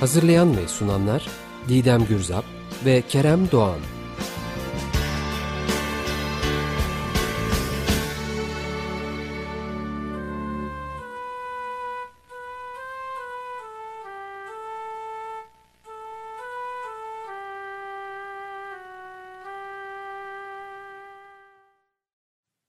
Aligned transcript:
Hazırlayan 0.00 0.56
ve 0.56 0.68
sunanlar 0.68 1.28
Didem 1.68 2.06
Gürzap 2.06 2.44
ve 2.84 3.02
Kerem 3.08 3.50
Doğan. 3.50 3.78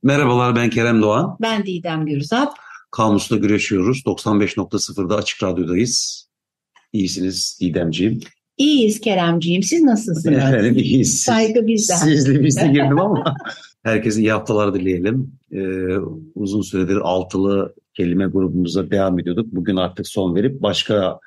Merhabalar 0.04 0.56
ben 0.56 0.70
Kerem 0.70 1.02
Doğan. 1.02 1.38
Ben 1.42 1.66
Didem 1.66 2.06
Gürzap. 2.06 2.54
Kamusla 2.92 3.38
güreşiyoruz. 3.38 4.04
95.0'da 4.06 5.16
Açık 5.16 5.44
Radyo'dayız. 5.44 6.31
İyisiniz 6.94 7.58
Didemciğim. 7.62 8.20
İyiyiz 8.58 9.00
Keremciğim. 9.02 9.64
Siz 9.64 9.84
nasılsınız? 9.84 10.38
Efendim 10.38 10.78
iyiyiz. 10.78 11.20
Saygı 11.22 11.68
bizden. 11.68 11.96
Sizli 11.96 12.44
bizde 12.44 12.68
girdim 12.74 13.00
ama 13.00 13.36
herkese 13.84 14.20
iyi 14.20 14.32
haftalar 14.32 14.74
dileyelim. 14.74 15.32
Ee, 15.52 15.98
uzun 16.36 16.62
süredir 16.62 16.96
altılı 16.98 17.76
kelime 17.94 18.26
grubumuza 18.26 18.92
devam 18.92 19.20
ediyorduk. 19.20 19.48
Bugün 19.52 19.76
artık 19.76 20.08
son 20.08 20.36
verip 20.36 20.62
başka 20.62 21.20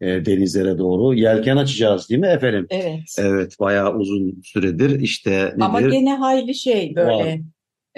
e, 0.00 0.06
denizlere 0.26 0.78
doğru 0.78 1.14
yelken 1.14 1.56
açacağız 1.56 2.10
değil 2.10 2.20
mi 2.20 2.26
efendim? 2.26 2.66
Evet. 2.70 3.16
Evet 3.18 3.56
bayağı 3.60 3.94
uzun 3.94 4.42
süredir 4.44 5.00
işte 5.00 5.30
nedir? 5.44 5.60
Ama 5.60 5.80
gene 5.80 6.14
hayli 6.14 6.54
şey 6.54 6.92
böyle. 6.96 7.42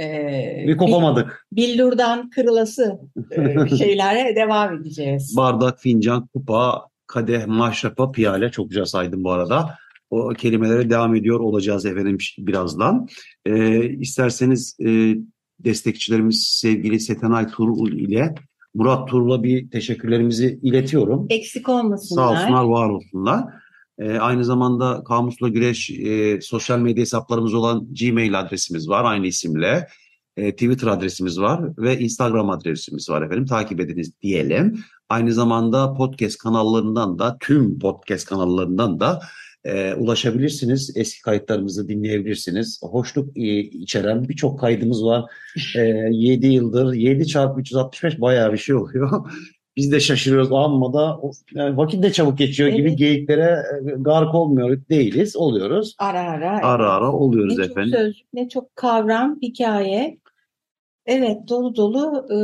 e, 0.01 0.65
bir 0.69 0.77
kopamadık. 0.77 1.47
bil- 1.53 1.63
Billurdan 1.75 2.31
kırılası 2.31 2.99
e, 3.37 3.77
şeylere 3.79 4.37
devam 4.37 4.75
edeceğiz. 4.81 5.37
Bardak, 5.37 5.81
fincan, 5.81 6.27
kupa, 6.27 6.83
kadeh, 7.07 7.47
maşrapa, 7.47 8.11
piyale 8.11 8.51
çok 8.51 8.71
güzel 8.71 8.85
saydım 8.85 9.25
bu 9.25 9.33
arada. 9.33 9.75
O 10.11 10.29
kelimelere 10.29 10.91
devam 10.91 11.15
ediyor 11.15 11.41
olacağız 11.41 11.87
efendim 11.87 12.19
birazdan. 12.39 13.09
Ee, 13.47 13.89
isterseniz 13.89 14.77
e, 14.81 15.17
destekçilerimiz 15.61 16.47
sevgili 16.47 17.01
Setenay 17.01 17.47
Turul 17.51 17.93
ile 17.93 18.35
Murat 18.75 19.09
Turul'a 19.09 19.43
bir 19.43 19.71
teşekkürlerimizi 19.71 20.59
iletiyorum. 20.63 21.27
Eksik 21.31 21.67
Sağ 21.67 21.73
olmasınlar. 21.73 22.33
olsunlar, 22.33 22.65
var 22.65 22.89
olsunlar. 22.89 23.45
Ee, 23.99 24.19
aynı 24.19 24.45
zamanda 24.45 25.05
Kamusla 25.05 25.49
Güreş 25.49 25.91
e, 25.91 26.41
sosyal 26.41 26.79
medya 26.79 27.01
hesaplarımız 27.01 27.55
olan 27.55 27.89
Gmail 28.01 28.41
adresimiz 28.41 28.89
var 28.89 29.05
aynı 29.05 29.27
isimle. 29.27 29.89
E, 30.37 30.53
Twitter 30.53 30.87
adresimiz 30.87 31.41
var 31.41 31.61
ve 31.79 31.99
Instagram 31.99 32.51
adresimiz 32.51 33.11
var 33.11 33.23
efendim. 33.23 33.47
Takip 33.47 33.81
ediniz 33.81 34.13
diyelim. 34.23 34.85
Aynı 35.09 35.33
zamanda 35.33 35.95
podcast 35.95 36.39
kanallarından 36.39 37.19
da 37.19 37.37
tüm 37.41 37.79
podcast 37.79 38.27
kanallarından 38.29 39.01
da 39.01 39.21
e, 39.65 39.95
ulaşabilirsiniz. 39.95 40.93
Eski 40.97 41.23
kayıtlarımızı 41.23 41.89
dinleyebilirsiniz. 41.89 42.81
Hoşluk 42.83 43.37
e, 43.37 43.59
içeren 43.59 44.29
birçok 44.29 44.61
kaydımız 44.61 45.05
var. 45.05 45.25
E, 45.77 45.81
7 46.11 46.47
yıldır 46.47 46.93
7 46.93 47.27
çarpı 47.27 47.61
365 47.61 48.21
bayağı 48.21 48.53
bir 48.53 48.59
şey 48.59 48.75
oluyor. 48.75 49.31
Biz 49.77 49.93
de 49.93 50.01
şaşırıyoruz 50.01 50.53
amma 50.53 50.93
da 50.93 51.19
yani 51.55 51.77
vakit 51.77 52.03
de 52.03 52.13
çabuk 52.13 52.39
geçiyor 52.39 52.69
gibi 52.69 52.89
Evet. 52.89 52.99
geyiklere 52.99 53.43
e, 53.43 53.91
gark 53.97 54.35
olmuyor 54.35 54.81
değiliz. 54.91 55.37
Oluyoruz. 55.37 55.95
Ara 55.99 56.21
ara. 56.21 56.61
Ara 56.67 56.93
ara 56.93 57.13
oluyoruz 57.13 57.59
ne 57.59 57.63
çok 57.65 57.71
efendim. 57.71 57.93
sözcük, 57.99 58.27
ne 58.35 58.49
çok 58.49 58.77
kavram, 58.77 59.39
hikaye. 59.43 60.19
Evet 61.07 61.49
dolu 61.49 61.77
dolu 61.77 62.27
e, 62.31 62.39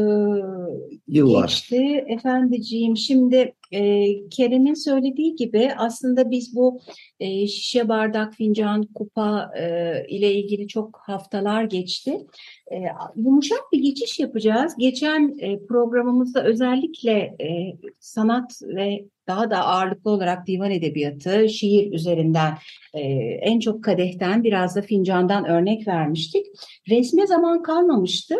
Yıllar. 1.08 1.42
geçti. 1.42 2.04
Efendiciğim 2.08 2.96
şimdi 2.96 3.54
e, 3.72 4.04
Kerem'in 4.28 4.74
söylediği 4.74 5.36
gibi 5.36 5.70
aslında 5.76 6.30
biz 6.30 6.56
bu 6.56 6.80
e, 7.20 7.46
şişe 7.46 7.88
bardak, 7.88 8.34
fincan, 8.34 8.82
kupa 8.94 9.50
e, 9.58 9.94
ile 10.08 10.34
ilgili 10.34 10.68
çok 10.68 11.00
haftalar 11.06 11.64
geçti. 11.64 12.26
E, 12.72 12.76
yumuşak 13.16 13.62
bir 13.72 13.82
geçiş 13.82 14.20
yapacağız. 14.20 14.74
Geçen 14.78 15.36
e, 15.40 15.66
programımızda 15.66 16.44
özellikle 16.44 17.12
e, 17.18 17.76
sanat 18.00 18.62
ve 18.62 19.04
daha 19.32 19.50
da 19.50 19.66
ağırlıklı 19.66 20.10
olarak 20.10 20.46
divan 20.46 20.70
edebiyatı, 20.70 21.48
şiir 21.48 21.92
üzerinden 21.92 22.58
e, 22.94 23.00
en 23.42 23.60
çok 23.60 23.84
kadehten 23.84 24.44
biraz 24.44 24.76
da 24.76 24.82
fincandan 24.82 25.44
örnek 25.44 25.88
vermiştik. 25.88 26.46
Resme 26.90 27.26
zaman 27.26 27.62
kalmamıştı. 27.62 28.34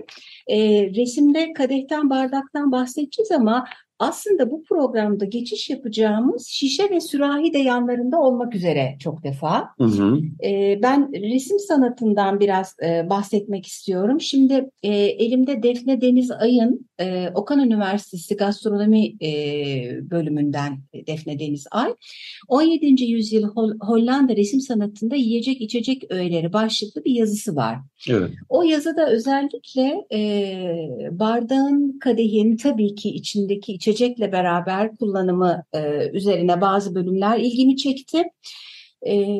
E, 0.46 0.58
resimde 0.86 1.52
kadehten 1.52 2.10
bardaktan 2.10 2.72
bahsedeceğiz 2.72 3.30
ama 3.30 3.64
aslında 3.98 4.50
bu 4.50 4.62
programda 4.62 5.24
geçiş 5.24 5.70
yapacağımız 5.70 6.46
şişe 6.46 6.90
ve 6.90 7.00
sürahi 7.00 7.52
de 7.52 7.58
yanlarında 7.58 8.20
olmak 8.20 8.54
üzere 8.54 8.96
çok 9.00 9.24
defa. 9.24 9.68
Hı 9.78 9.84
hı. 9.84 10.18
E, 10.44 10.78
ben 10.82 11.12
resim 11.12 11.58
sanatından 11.58 12.40
biraz 12.40 12.76
e, 12.84 13.10
bahsetmek 13.10 13.66
istiyorum. 13.66 14.20
Şimdi 14.20 14.70
e, 14.82 14.88
elimde 14.94 15.62
Defne 15.62 16.00
Deniz 16.00 16.30
Ay'ın 16.30 16.86
e, 17.02 17.30
Okan 17.34 17.60
Üniversitesi 17.60 18.36
Gastronomi 18.36 19.06
e, 19.06 19.30
bölümünden 20.10 20.78
Defne 21.06 21.38
Deniz 21.38 21.66
Ay. 21.70 21.94
17. 22.48 23.04
yüzyıl 23.04 23.42
Hol- 23.42 23.78
Hollanda 23.80 24.36
resim 24.36 24.60
sanatında 24.60 25.16
yiyecek 25.16 25.60
içecek 25.60 26.02
öğeleri 26.10 26.52
başlıklı 26.52 27.04
bir 27.04 27.10
yazısı 27.10 27.56
var. 27.56 27.78
Evet. 28.10 28.30
O 28.48 28.62
yazıda 28.62 29.10
özellikle 29.10 30.04
e, 30.12 30.18
bardağın, 31.10 31.98
kadehin 31.98 32.56
tabii 32.56 32.94
ki 32.94 33.08
içindeki 33.08 33.72
içecekle 33.72 34.32
beraber 34.32 34.96
kullanımı 34.96 35.64
e, 35.74 36.10
üzerine 36.12 36.60
bazı 36.60 36.94
bölümler 36.94 37.38
ilgimi 37.38 37.76
çekti. 37.76 38.22
E, 39.06 39.38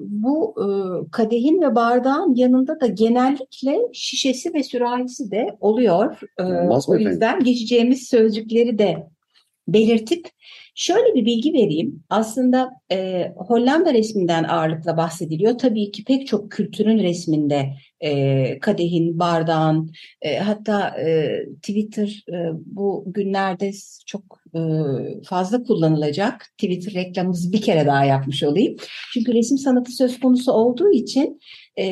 bu 0.00 0.54
e, 0.58 0.66
kadehin 1.10 1.62
ve 1.62 1.74
bardağın 1.74 2.34
yanında 2.34 2.80
da 2.80 2.86
genellikle 2.86 3.78
şişesi 3.92 4.54
ve 4.54 4.62
sürahisi 4.62 5.30
de 5.30 5.56
oluyor. 5.60 6.20
E, 6.38 6.42
Olmaz 6.42 6.88
o 6.88 6.94
efendim? 6.94 7.10
yüzden 7.12 7.44
geçeceğimiz 7.44 8.08
sözcükleri 8.08 8.78
de 8.78 9.06
belirtip 9.68 10.28
şöyle 10.74 11.14
bir 11.14 11.26
bilgi 11.26 11.52
vereyim. 11.52 12.02
Aslında 12.10 12.70
e, 12.92 13.28
Hollanda 13.36 13.94
resminden 13.94 14.44
ağırlıkla 14.44 14.96
bahsediliyor. 14.96 15.58
Tabii 15.58 15.90
ki 15.90 16.04
pek 16.04 16.26
çok 16.26 16.50
kültürün 16.50 16.98
resminde 16.98 17.72
e, 18.02 18.58
kadehin, 18.58 19.18
bardağın, 19.18 19.92
e, 20.22 20.38
hatta 20.38 20.88
e, 20.88 21.38
Twitter 21.56 22.24
e, 22.32 22.50
bu 22.66 23.04
günlerde 23.06 23.70
çok 24.06 24.22
e, 24.54 24.60
fazla 25.24 25.62
kullanılacak. 25.62 26.46
Twitter 26.58 26.94
reklamımızı 26.94 27.52
bir 27.52 27.62
kere 27.62 27.86
daha 27.86 28.04
yapmış 28.04 28.42
olayım. 28.42 28.76
Çünkü 29.12 29.34
resim 29.34 29.58
sanatı 29.58 29.92
söz 29.92 30.20
konusu 30.20 30.52
olduğu 30.52 30.92
için 30.92 31.40
e, 31.78 31.84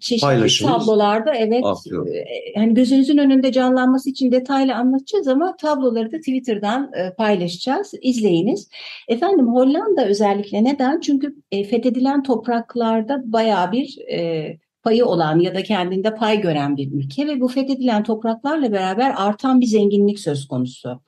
çeşitli 0.00 0.26
Paylaşımız 0.26 0.72
tablolarda 0.72 1.34
evet 1.34 1.64
e, 1.64 2.58
hani 2.58 2.74
gözünüzün 2.74 3.18
önünde 3.18 3.52
canlanması 3.52 4.10
için 4.10 4.32
detaylı 4.32 4.74
anlatacağız 4.74 5.28
ama 5.28 5.56
tabloları 5.56 6.12
da 6.12 6.18
Twitter'dan 6.18 6.90
e, 6.96 7.14
paylaşacağız. 7.14 7.92
İzleyiniz. 8.02 8.68
Efendim 9.08 9.48
Hollanda 9.48 10.06
özellikle 10.06 10.64
neden? 10.64 11.00
Çünkü 11.00 11.36
e, 11.52 11.64
fethedilen 11.64 12.22
topraklarda 12.22 13.22
bayağı 13.32 13.72
bir 13.72 13.98
e, 14.12 14.58
payı 14.86 15.06
olan 15.06 15.38
ya 15.38 15.54
da 15.54 15.62
kendinde 15.62 16.14
pay 16.14 16.40
gören 16.40 16.76
bir 16.76 16.92
ülke 16.92 17.26
ve 17.26 17.40
bu 17.40 17.48
fethedilen 17.48 18.02
topraklarla 18.02 18.72
beraber 18.72 19.14
artan 19.16 19.60
bir 19.60 19.66
zenginlik 19.66 20.18
söz 20.20 20.48
konusu. 20.48 21.02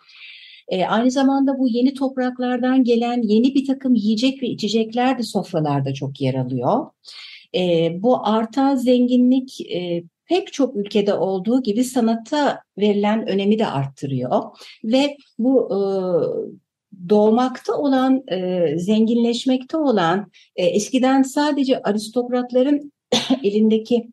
E, 0.68 0.84
aynı 0.84 1.10
zamanda 1.10 1.58
bu 1.58 1.68
yeni 1.68 1.94
topraklardan 1.94 2.84
gelen 2.84 3.22
yeni 3.22 3.54
bir 3.54 3.66
takım 3.66 3.94
yiyecek 3.94 4.42
ve 4.42 4.46
içecekler 4.46 5.18
de 5.18 5.22
sofralarda 5.22 5.94
çok 5.94 6.20
yer 6.20 6.34
alıyor. 6.34 6.86
E, 7.54 7.90
bu 8.02 8.26
artan 8.26 8.76
zenginlik 8.76 9.60
e, 9.60 10.04
pek 10.28 10.52
çok 10.52 10.76
ülkede 10.76 11.14
olduğu 11.14 11.62
gibi 11.62 11.84
sanata 11.84 12.60
verilen 12.78 13.28
önemi 13.28 13.58
de 13.58 13.66
arttırıyor 13.66 14.42
ve 14.84 15.16
bu 15.38 15.68
e, 15.72 15.78
doğmakta 17.08 17.76
olan, 17.76 18.22
e, 18.30 18.66
zenginleşmekte 18.78 19.76
olan, 19.76 20.30
e, 20.56 20.64
eskiden 20.64 21.22
sadece 21.22 21.82
aristokratların 21.82 22.92
elindeki 23.42 24.10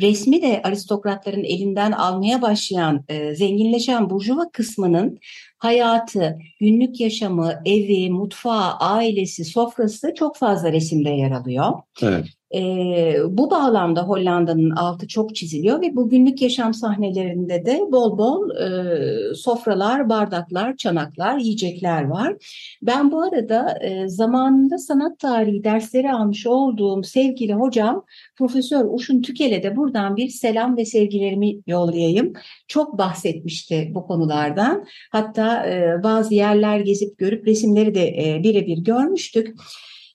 resmi 0.00 0.42
de 0.42 0.62
aristokratların 0.62 1.44
elinden 1.44 1.92
almaya 1.92 2.42
başlayan, 2.42 3.04
e, 3.08 3.34
zenginleşen 3.34 4.10
burjuva 4.10 4.50
kısmının 4.52 5.18
hayatı, 5.58 6.38
günlük 6.60 7.00
yaşamı, 7.00 7.62
evi, 7.64 8.10
mutfağı, 8.10 8.72
ailesi, 8.72 9.44
sofrası 9.44 10.14
çok 10.14 10.36
fazla 10.36 10.72
resimde 10.72 11.10
yer 11.10 11.30
alıyor. 11.30 11.72
Evet. 12.02 12.26
E, 12.54 13.16
bu 13.28 13.50
bağlamda 13.50 14.02
Hollanda'nın 14.02 14.70
altı 14.70 15.08
çok 15.08 15.34
çiziliyor 15.34 15.80
ve 15.80 15.96
bu 15.96 16.08
günlük 16.08 16.42
yaşam 16.42 16.74
sahnelerinde 16.74 17.66
de 17.66 17.80
bol 17.92 18.18
bol 18.18 18.50
e, 18.50 19.34
sofralar, 19.34 20.08
bardaklar, 20.08 20.76
çanaklar, 20.76 21.38
yiyecekler 21.38 22.04
var. 22.04 22.34
Ben 22.82 23.12
bu 23.12 23.22
arada 23.22 23.78
e, 23.82 24.08
zamanında 24.08 24.78
sanat 24.78 25.18
tarihi 25.18 25.64
dersleri 25.64 26.12
almış 26.12 26.46
olduğum 26.46 27.02
sevgili 27.02 27.54
hocam 27.54 28.04
Profesör 28.36 28.86
Uşun 28.90 29.22
Tükel'e 29.22 29.62
de 29.62 29.76
buradan 29.76 30.16
bir 30.16 30.28
selam 30.28 30.76
ve 30.76 30.84
sevgilerimi 30.84 31.56
yollayayım. 31.66 32.32
Çok 32.68 32.98
bahsetmişti 32.98 33.90
bu 33.94 34.06
konulardan. 34.06 34.84
Hatta 35.12 35.66
e, 35.66 36.02
bazı 36.02 36.34
yerler 36.34 36.80
gezip 36.80 37.18
görüp 37.18 37.46
resimleri 37.46 37.94
de 37.94 38.08
e, 38.08 38.42
birebir 38.42 38.78
görmüştük. 38.78 39.54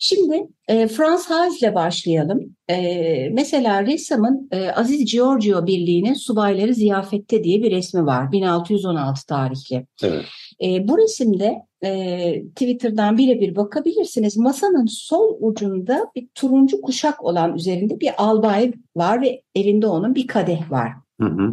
Şimdi 0.01 0.47
e, 0.67 0.87
Frans 0.87 1.29
Hals 1.29 1.61
ile 1.61 1.75
başlayalım. 1.75 2.55
E, 2.69 3.29
mesela 3.29 3.85
ressamın 3.85 4.47
e, 4.51 4.71
Aziz 4.71 5.11
Giorgio 5.11 5.67
Birliği'nin 5.67 6.13
Subayları 6.13 6.73
Ziyafette 6.73 7.43
diye 7.43 7.63
bir 7.63 7.71
resmi 7.71 8.05
var. 8.05 8.31
1616 8.31 9.25
tarihli. 9.25 9.85
Evet. 10.03 10.25
E, 10.63 10.87
bu 10.87 10.97
resimde 10.97 11.55
e, 11.83 12.43
Twitter'dan 12.55 13.17
birebir 13.17 13.55
bakabilirsiniz. 13.55 14.37
Masanın 14.37 14.85
sol 14.85 15.37
ucunda 15.39 16.11
bir 16.15 16.27
turuncu 16.35 16.81
kuşak 16.81 17.25
olan 17.25 17.55
üzerinde 17.55 17.99
bir 17.99 18.11
albay 18.17 18.73
var 18.95 19.21
ve 19.21 19.41
elinde 19.55 19.87
onun 19.87 20.15
bir 20.15 20.27
kadeh 20.27 20.71
var. 20.71 20.89
Hı 21.21 21.27
hı. 21.27 21.51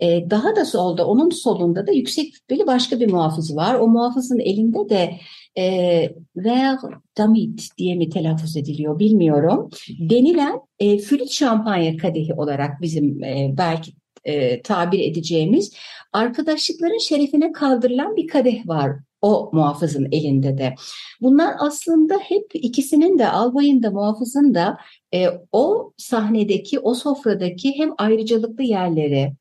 E, 0.00 0.30
daha 0.30 0.56
da 0.56 0.64
solda 0.64 1.06
onun 1.06 1.30
solunda 1.30 1.86
da 1.86 1.92
yüksek 1.92 2.34
rütbeli 2.34 2.66
başka 2.66 3.00
bir 3.00 3.10
muhafız 3.10 3.56
var. 3.56 3.74
O 3.74 3.88
muhafızın 3.88 4.38
elinde 4.38 4.88
de 4.88 5.14
e, 5.58 6.08
Ver 6.36 6.78
Damit 7.18 7.68
diye 7.78 7.94
mi 7.94 8.08
telaffuz 8.08 8.56
ediliyor 8.56 8.98
bilmiyorum. 8.98 9.70
Denilen 9.98 10.60
e, 10.78 10.98
flüt 10.98 11.30
şampanya 11.30 11.96
kadehi 11.96 12.34
olarak 12.34 12.82
bizim 12.82 13.24
e, 13.24 13.54
belki 13.58 13.92
e, 14.24 14.62
tabir 14.62 15.00
edeceğimiz 15.10 15.72
arkadaşlıkların 16.12 16.98
şerefine 16.98 17.52
kaldırılan 17.52 18.16
bir 18.16 18.26
kadeh 18.26 18.68
var 18.68 18.92
o 19.22 19.50
muhafızın 19.52 20.08
elinde 20.12 20.58
de. 20.58 20.74
Bunlar 21.20 21.54
aslında 21.58 22.14
hep 22.14 22.46
ikisinin 22.54 23.18
de 23.18 23.28
albayın 23.28 23.82
da 23.82 23.90
muhafızın 23.90 24.54
da 24.54 24.78
e, 25.14 25.26
o 25.52 25.92
sahnedeki, 25.96 26.78
o 26.78 26.94
sofradaki 26.94 27.78
hem 27.78 27.90
ayrıcalıklı 27.98 28.64
yerleri 28.64 29.32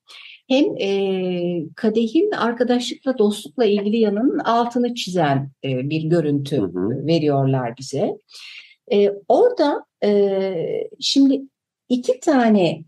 hem 0.48 0.78
e, 0.78 1.66
kadehin 1.76 2.32
arkadaşlıkla, 2.32 3.18
dostlukla 3.18 3.66
ilgili 3.66 3.98
yanının 3.98 4.40
altını 4.40 4.96
çizen 4.96 5.52
e, 5.64 5.90
bir 5.90 6.04
görüntü 6.04 6.58
Hı 6.58 6.66
hı. 6.66 7.08
veriyorlar 7.08 7.78
bize. 7.78 8.18
E, 8.92 9.10
orada 9.28 9.86
e, 10.04 10.54
şimdi 11.00 11.42
iki 11.90 12.20
tane 12.20 12.84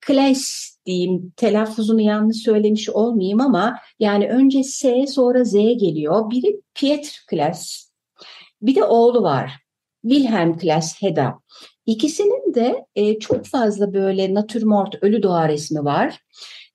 Kles 0.00 0.76
diyeyim 0.86 1.32
telaffuzunu 1.36 2.00
yanlış 2.00 2.36
söylemiş 2.36 2.88
olmayayım 2.88 3.40
ama 3.40 3.78
yani 3.98 4.28
önce 4.28 4.62
S 4.64 5.06
sonra 5.06 5.44
Z 5.44 5.52
geliyor. 5.52 6.30
Biri 6.30 6.60
Pietr 6.74 7.24
Kles, 7.30 7.90
bir 8.62 8.74
de 8.74 8.84
oğlu 8.84 9.22
var. 9.22 9.52
Wilhelm 10.02 10.58
Kles 10.58 11.02
Heda. 11.02 11.38
İkisinin 11.88 12.54
de 12.54 12.86
e, 12.96 13.18
çok 13.18 13.46
fazla 13.46 13.94
böyle 13.94 14.34
natürmort 14.34 15.02
ölü 15.02 15.22
doğa 15.22 15.48
resmi 15.48 15.84
var. 15.84 16.18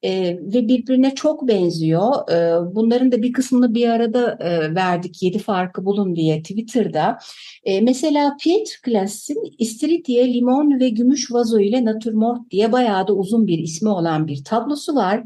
E, 0.04 0.38
ve 0.42 0.68
birbirine 0.68 1.16
çok 1.16 1.48
benziyor. 1.48 2.32
E, 2.32 2.36
bunların 2.76 3.12
da 3.12 3.22
bir 3.22 3.34
kısmını 3.34 3.76
bir 3.76 3.90
arada 3.90 4.38
e, 4.40 4.76
verdik 4.76 5.24
yedi 5.24 5.40
farkı 5.40 5.86
bulun 5.86 6.16
diye 6.16 6.42
Twitter'da. 6.42 7.18
E, 7.64 7.82
mesela 7.82 8.38
Pietr 8.44 8.82
Klas'in 8.82 9.56
İstiridye, 9.58 10.34
limon 10.34 10.80
ve 10.80 10.90
gümüş 10.90 11.32
vazo 11.32 11.60
ile 11.60 11.86
natürmort 11.86 12.52
diye 12.52 12.72
bayağı 12.72 13.08
da 13.08 13.14
uzun 13.14 13.48
bir 13.48 13.60
ismi 13.60 13.90
olan 13.90 14.28
bir 14.28 14.44
tablosu 14.44 14.96
var. 14.96 15.24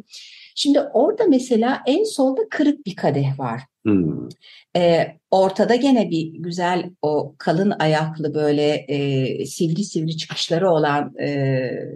Şimdi 0.59 0.79
orada 0.81 1.23
mesela 1.29 1.81
en 1.85 2.03
solda 2.03 2.41
kırık 2.49 2.85
bir 2.85 2.95
kadeh 2.95 3.39
var. 3.39 3.61
Hmm. 3.85 4.29
Ee, 4.75 5.07
ortada 5.31 5.75
gene 5.75 6.09
bir 6.09 6.33
güzel 6.33 6.89
o 7.01 7.35
kalın 7.37 7.73
ayaklı 7.79 8.33
böyle 8.33 8.73
e, 8.73 9.45
sivri 9.45 9.83
sivri 9.83 10.17
çıkışları 10.17 10.71
olan 10.71 11.13
e, 11.19 11.29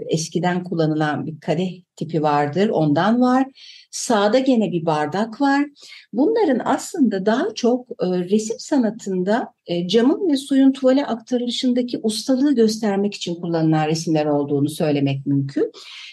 eskiden 0.10 0.64
kullanılan 0.64 1.26
bir 1.26 1.40
kadeh 1.40 1.72
tipi 1.96 2.24
vardır. 2.24 2.70
Ondan 2.70 3.22
var. 3.22 3.46
Sağda 3.92 4.40
gene 4.40 4.72
bir 4.72 4.86
bardak 4.86 5.42
var. 5.42 5.66
Bunların 6.14 6.62
aslında 6.66 7.26
daha 7.26 7.54
çok 7.54 7.88
e, 7.92 8.06
resim 8.06 8.60
sanatında 8.60 9.54
e, 9.66 9.88
camın 9.88 10.30
ve 10.30 10.38
suyun 10.38 10.72
tuvale 10.72 11.06
aktarılışındaki 11.06 12.00
ustalığı 12.04 12.56
göstermek 12.56 13.14
için 13.14 13.36
kullanılan 13.36 13.88
resimler 13.88 14.26
olduğunu 14.26 14.70
söylemek 14.70 15.26
mümkün. 15.26 15.72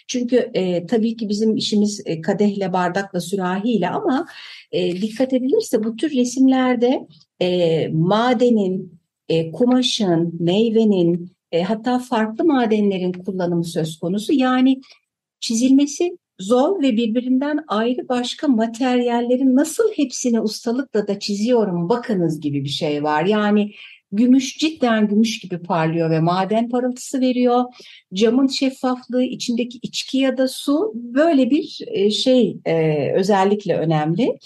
Çünkü 0.08 0.50
e, 0.54 0.86
tabii 0.86 1.16
ki 1.16 1.28
bizim 1.28 1.56
işimiz 1.56 2.02
e, 2.06 2.20
kadehle, 2.20 2.72
bardakla, 2.72 3.20
sürahiyle 3.20 3.88
ama 3.88 4.26
e, 4.72 5.02
dikkat 5.02 5.32
edilirse 5.32 5.84
bu 5.84 5.96
tür 5.96 6.10
resimlerde 6.16 7.06
e, 7.40 7.88
madenin, 7.88 9.00
e, 9.28 9.52
kumaşın, 9.52 10.34
meyvenin, 10.40 11.32
e, 11.52 11.62
hatta 11.62 11.98
farklı 11.98 12.44
madenlerin 12.44 13.12
kullanımı 13.12 13.64
söz 13.64 13.98
konusu. 13.98 14.32
Yani 14.32 14.80
çizilmesi 15.40 16.19
zor 16.40 16.82
ve 16.82 16.96
birbirinden 16.96 17.64
ayrı 17.69 18.08
başka 18.08 18.49
materyallerin 18.49 19.56
nasıl 19.56 19.93
hepsini 19.96 20.40
ustalıkla 20.40 21.08
da 21.08 21.19
çiziyorum 21.19 21.88
bakınız 21.88 22.40
gibi 22.40 22.64
bir 22.64 22.69
şey 22.69 23.02
var. 23.02 23.25
Yani 23.25 23.73
gümüş 24.12 24.58
cidden 24.58 25.08
gümüş 25.08 25.40
gibi 25.40 25.58
parlıyor 25.58 26.11
ve 26.11 26.20
maden 26.20 26.69
parıltısı 26.69 27.20
veriyor. 27.20 27.64
Camın 28.14 28.46
şeffaflığı, 28.46 29.23
içindeki 29.23 29.79
içki 29.82 30.19
ya 30.19 30.38
da 30.38 30.49
su 30.49 30.93
böyle 30.94 31.50
bir 31.50 31.79
e, 31.87 32.11
şey 32.11 32.56
e, 32.64 33.12
özellikle 33.12 33.76
önemli. 33.76 34.38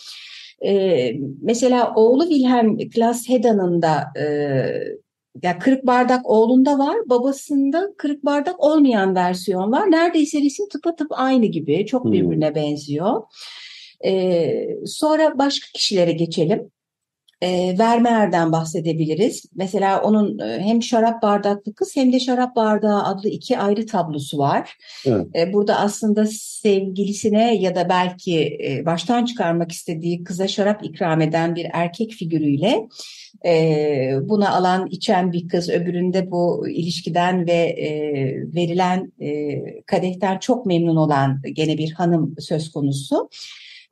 E, 0.64 1.12
mesela 1.42 1.92
oğlu 1.94 2.28
Wilhelm 2.28 2.78
Klaus 2.90 3.28
Heda'nın 3.28 3.82
da 3.82 4.20
e, 4.20 4.24
ya 5.42 5.58
kırık 5.58 5.86
bardak 5.86 6.30
oğlunda 6.30 6.78
var, 6.78 6.96
babasında 7.06 7.88
kırık 7.98 8.24
bardak 8.24 8.60
olmayan 8.60 9.14
versiyon 9.14 9.72
var. 9.72 9.90
Neredeyse 9.90 10.42
resim 10.42 10.68
tıpatıp 10.68 11.08
aynı 11.10 11.46
gibi, 11.46 11.86
çok 11.86 12.04
Hmm. 12.04 12.12
birbirine 12.12 12.54
benziyor. 12.54 13.22
Ee, 14.04 14.68
sonra 14.86 15.38
başka 15.38 15.66
kişilere 15.74 16.12
geçelim. 16.12 16.70
Ee, 17.42 17.78
Vermeer'den 17.78 18.52
bahsedebiliriz. 18.52 19.44
Mesela 19.54 20.02
onun 20.02 20.38
e, 20.38 20.60
hem 20.60 20.82
şarap 20.82 21.22
bardaklı 21.22 21.74
kız 21.74 21.96
hem 21.96 22.12
de 22.12 22.20
şarap 22.20 22.56
bardağı 22.56 23.02
adlı 23.02 23.28
iki 23.28 23.58
ayrı 23.58 23.86
tablosu 23.86 24.38
var. 24.38 24.76
Evet. 25.06 25.26
Ee, 25.36 25.52
burada 25.52 25.78
aslında 25.78 26.26
sevgilisine 26.32 27.54
ya 27.56 27.74
da 27.74 27.88
belki 27.88 28.58
e, 28.66 28.86
baştan 28.86 29.24
çıkarmak 29.24 29.72
istediği 29.72 30.24
kıza 30.24 30.48
şarap 30.48 30.84
ikram 30.84 31.20
eden 31.20 31.54
bir 31.54 31.66
erkek 31.72 32.10
figürüyle 32.10 32.88
e, 33.46 34.14
buna 34.22 34.50
alan 34.50 34.86
içen 34.90 35.32
bir 35.32 35.48
kız 35.48 35.68
öbüründe 35.68 36.30
bu 36.30 36.68
ilişkiden 36.68 37.46
ve 37.46 37.52
e, 37.52 37.88
verilen 38.54 39.12
e, 39.20 39.60
kadehten 39.86 40.38
çok 40.38 40.66
memnun 40.66 40.96
olan 40.96 41.42
gene 41.52 41.78
bir 41.78 41.92
hanım 41.92 42.34
söz 42.38 42.72
konusu. 42.72 43.28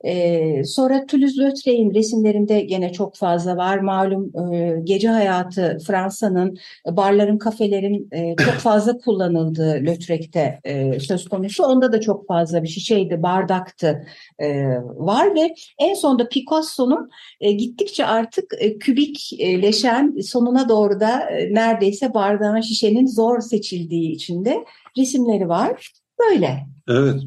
Ee, 0.05 0.63
sonra 0.63 1.05
Toulouse-Lautrec'in 1.05 1.93
resimlerinde 1.93 2.61
gene 2.61 2.91
çok 2.91 3.15
fazla 3.15 3.57
var. 3.57 3.77
Malum 3.77 4.53
e, 4.53 4.79
gece 4.83 5.09
hayatı 5.09 5.77
Fransa'nın 5.87 6.57
barların, 6.87 7.37
kafelerin 7.37 8.09
e, 8.11 8.35
çok 8.35 8.53
fazla 8.59 8.97
kullanıldığı 8.97 9.79
Lautrec'te 9.85 10.59
e, 10.63 10.99
söz 10.99 11.29
konusu. 11.29 11.63
Onda 11.63 11.91
da 11.91 12.01
çok 12.01 12.27
fazla 12.27 12.63
bir 12.63 12.67
şişeydi, 12.67 13.23
bardaktı 13.23 14.05
e, 14.39 14.65
var 14.83 15.35
ve 15.35 15.55
en 15.79 15.93
sonunda 15.93 16.29
Picasso'nun 16.29 17.09
e, 17.41 17.51
gittikçe 17.51 18.05
artık 18.05 18.53
e, 18.59 18.77
kübikleşen 18.77 20.15
sonuna 20.21 20.69
doğru 20.69 20.99
da 20.99 21.29
e, 21.29 21.53
neredeyse 21.53 22.13
bardağın 22.13 22.61
şişenin 22.61 23.07
zor 23.07 23.39
seçildiği 23.39 24.11
içinde 24.11 24.65
resimleri 24.97 25.49
var. 25.49 25.91
Böyle. 26.19 26.67
Evet. 26.89 27.21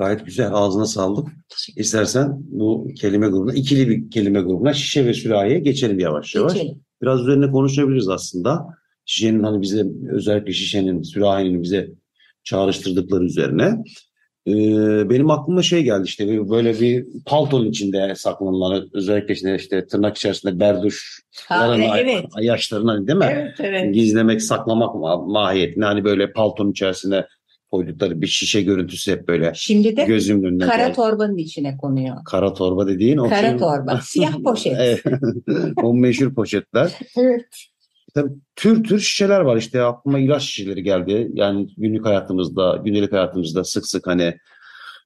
Gayet 0.00 0.26
güzel. 0.26 0.50
Ağzına 0.52 0.86
sağlık. 0.86 1.28
İstersen 1.76 2.36
bu 2.50 2.88
kelime 3.00 3.28
grubuna, 3.28 3.52
ikili 3.54 3.88
bir 3.88 4.10
kelime 4.10 4.40
grubuna 4.40 4.72
şişe 4.72 5.06
ve 5.06 5.14
sürahiye 5.14 5.58
geçelim 5.58 5.98
yavaş 5.98 6.34
yavaş. 6.34 6.54
Geçelim. 6.54 6.80
Biraz 7.02 7.20
üzerine 7.20 7.50
konuşabiliriz 7.50 8.08
aslında. 8.08 8.66
Şişenin 9.06 9.42
hani 9.42 9.62
bize 9.62 9.84
özellikle 10.10 10.52
şişenin, 10.52 11.02
sürahinin 11.02 11.62
bize 11.62 11.90
çağrıştırdıkları 12.44 13.24
üzerine. 13.24 13.84
Ee, 14.46 15.10
benim 15.10 15.30
aklıma 15.30 15.62
şey 15.62 15.82
geldi 15.82 16.02
işte 16.04 16.50
böyle 16.50 16.80
bir 16.80 17.06
paltonun 17.26 17.66
içinde 17.66 18.14
saklanılan 18.16 18.88
özellikle 18.92 19.34
işte, 19.34 19.56
işte 19.56 19.86
tırnak 19.86 20.16
içerisinde 20.16 20.60
berduş 20.60 21.20
Ha, 21.48 21.76
evet. 21.98 22.24
yaşlarını 22.40 22.90
hani 22.90 23.06
değil 23.06 23.18
mi? 23.18 23.28
Evet, 23.30 23.54
evet. 23.60 23.94
Gizlemek, 23.94 24.42
saklamak 24.42 24.94
ma- 24.94 25.32
mahiyetinde 25.32 25.84
hani 25.84 26.04
böyle 26.04 26.32
paltonun 26.32 26.70
içerisine 26.70 27.24
koydukları 27.70 28.20
bir 28.20 28.26
şişe 28.26 28.62
görüntüsü 28.62 29.12
hep 29.12 29.28
böyle 29.28 29.52
Şimdi 29.54 29.96
de 29.96 30.04
gözümün 30.04 30.42
önüne 30.42 30.64
kara 30.64 30.76
geldi. 30.86 30.96
torbanın 30.96 31.36
içine 31.36 31.76
konuyor. 31.76 32.16
Kara 32.24 32.54
torba 32.54 32.86
dediğin 32.86 33.16
o 33.16 33.28
Kara 33.28 33.50
şey- 33.50 33.58
torba, 33.58 34.00
siyah 34.04 34.42
poşet. 34.44 35.02
O 35.82 35.94
meşhur 35.94 36.34
poşetler. 36.34 36.92
Evet. 37.18 37.46
Tabii 38.14 38.30
tür 38.56 38.84
tür 38.84 38.98
şişeler 38.98 39.40
var 39.40 39.56
işte 39.56 39.82
aklıma 39.82 40.18
ilaç 40.18 40.42
şişeleri 40.42 40.82
geldi. 40.82 41.30
Yani 41.34 41.68
günlük 41.76 42.06
hayatımızda, 42.06 42.80
gündelik 42.84 43.12
hayatımızda 43.12 43.64
sık 43.64 43.86
sık 43.86 44.06
hani 44.06 44.34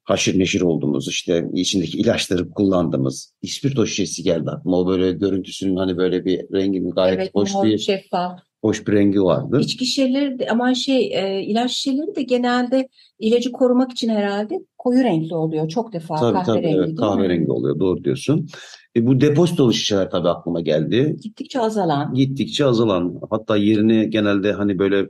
haşır 0.05 0.39
neşir 0.39 0.61
olduğumuz 0.61 1.09
işte 1.09 1.45
içindeki 1.55 1.99
ilaçları 1.99 2.51
kullandığımız 2.51 3.35
ispirto 3.43 3.87
şişesi 3.87 4.23
geldi 4.23 4.51
aklıma. 4.51 4.77
O 4.79 4.87
böyle 4.89 5.13
görüntüsünün 5.13 5.77
hani 5.77 5.97
böyle 5.97 6.25
bir 6.25 6.39
renginin 6.53 6.91
gayet 6.91 7.19
Evet, 7.19 7.31
hoş 7.35 7.51
bir 7.65 7.79
şeffaf. 7.79 8.41
Hoş 8.65 8.87
bir 8.87 8.93
rengi 8.93 9.23
vardı. 9.23 9.59
İçki 9.61 9.87
şişeleri 9.87 10.39
de 10.39 10.47
ama 10.51 10.75
şey 10.75 11.13
e, 11.15 11.43
ilaç 11.43 11.71
şişeleri 11.71 12.17
de 12.17 12.23
genelde 12.23 12.89
ilacı 13.19 13.53
korumak 13.53 13.93
için 13.93 14.09
herhalde 14.09 14.59
koyu 14.79 15.05
renkli 15.05 15.35
oluyor. 15.35 15.69
Çok 15.69 15.93
defa 15.93 16.17
Tabii 16.17 16.33
tabii 16.33 16.45
kahverengi 16.47 16.77
evet, 16.77 16.87
değil 16.87 16.93
mi? 16.93 16.97
kahverengi 16.97 17.51
oluyor 17.51 17.81
doğru 17.81 18.05
diyorsun. 18.05 18.49
E, 18.97 19.07
bu 19.07 19.21
depozitolu 19.21 19.73
şişeler 19.73 20.11
tabii 20.11 20.29
aklıma 20.29 20.61
geldi. 20.61 21.17
Gittikçe 21.23 21.61
azalan. 21.61 22.15
Gittikçe 22.15 22.65
azalan 22.65 23.21
hatta 23.31 23.57
yerini 23.57 24.11
genelde 24.11 24.53
hani 24.53 24.79
böyle 24.79 25.09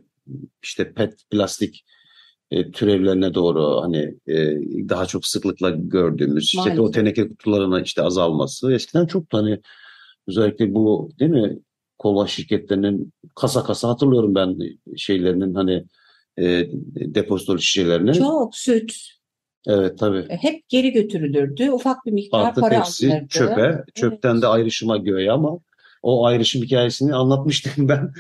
işte 0.63 0.93
pet 0.93 1.15
plastik 1.31 1.85
e, 2.51 2.71
türevlerine 2.71 3.35
doğru 3.35 3.81
hani 3.83 4.15
e, 4.27 4.37
daha 4.89 5.07
çok 5.07 5.27
sıklıkla 5.27 5.71
gördüğümüz 5.71 6.45
işte 6.45 6.61
o 6.61 6.75
Maalesef. 6.75 6.95
teneke 6.95 7.29
kutularına 7.29 7.81
işte 7.81 8.03
azalması 8.03 8.73
eskiden 8.73 9.07
çok 9.07 9.25
hani 9.31 9.61
özellikle 10.29 10.75
bu 10.75 11.11
değil 11.21 11.31
mi 11.31 11.59
kola 12.05 12.27
şirketlerinin 12.27 13.13
kasa 13.35 13.65
kasa 13.65 13.89
hatırlıyorum 13.89 14.35
ben 14.35 14.59
şeylerinin 14.97 15.55
hani 15.55 15.85
e, 16.39 16.67
depozitolu 16.95 17.59
şişelerini. 17.59 18.15
Çok 18.15 18.57
süt 18.57 18.93
Evet 19.67 19.99
tabii. 19.99 20.27
e, 20.29 20.37
hep 20.37 20.69
geri 20.69 20.91
götürülürdü. 20.93 21.71
Ufak 21.71 22.07
bir 22.07 22.13
miktar 22.13 22.41
Artık 22.41 22.61
para 22.63 22.79
hepsi 22.79 23.09
alınırdı. 23.13 23.29
çöpe. 23.29 23.85
Çöpten 23.95 24.43
de 24.43 24.47
ayrışıma 24.47 24.97
göğe 24.97 25.31
ama 25.33 25.59
o 26.03 26.27
ayrışım 26.27 26.63
hikayesini 26.63 27.15
anlatmıştım 27.15 27.73
ben. 27.89 28.13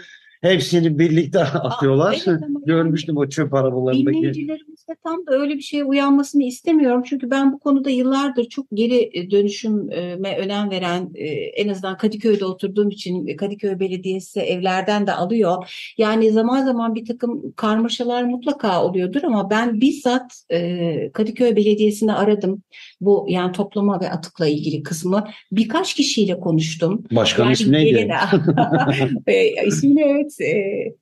Hepsini 0.44 0.98
birlikte 0.98 1.40
atıyorlar. 1.40 2.22
evet 2.26 2.42
ama 2.42 2.60
Görmüştüm 2.66 3.16
o 3.16 3.28
çöp 3.28 3.54
arabalarındaki. 3.54 4.16
Dinleyicilerimizde 4.16 4.94
tam 5.04 5.26
da 5.26 5.32
öyle 5.32 5.54
bir 5.54 5.60
şeye 5.60 5.84
uyanmasını 5.84 6.42
istemiyorum. 6.42 7.02
Çünkü 7.06 7.30
ben 7.30 7.52
bu 7.52 7.58
konuda 7.58 7.90
yıllardır 7.90 8.44
çok 8.44 8.66
geri 8.74 9.10
e, 9.12 9.30
dönüşüme 9.30 10.36
önem 10.38 10.70
veren, 10.70 11.10
e, 11.14 11.26
en 11.28 11.68
azından 11.68 11.96
Kadıköy'de 11.96 12.44
oturduğum 12.44 12.90
için 12.90 13.36
Kadıköy 13.36 13.80
Belediyesi 13.80 14.40
evlerden 14.40 15.06
de 15.06 15.12
alıyor. 15.12 15.92
Yani 15.98 16.32
zaman 16.32 16.64
zaman 16.64 16.94
bir 16.94 17.04
takım 17.04 17.52
karmaşalar 17.52 18.22
mutlaka 18.24 18.84
oluyordur 18.84 19.22
ama 19.22 19.50
ben 19.50 19.80
bizzat 19.80 20.44
e, 20.50 21.10
Kadıköy 21.12 21.56
Belediyesi'ni 21.56 22.12
aradım. 22.12 22.62
Bu 23.00 23.26
yani 23.28 23.52
toplama 23.52 24.00
ve 24.00 24.10
atıkla 24.10 24.46
ilgili 24.46 24.82
kısmı 24.82 25.24
birkaç 25.52 25.94
kişiyle 25.94 26.40
konuştum. 26.40 27.04
Başkanın 27.10 27.46
Yani 27.46 27.52
ismi 27.52 27.72
neydi? 27.72 28.10
ismini 29.66 30.02
evet 30.02 30.33
e, 30.40 30.94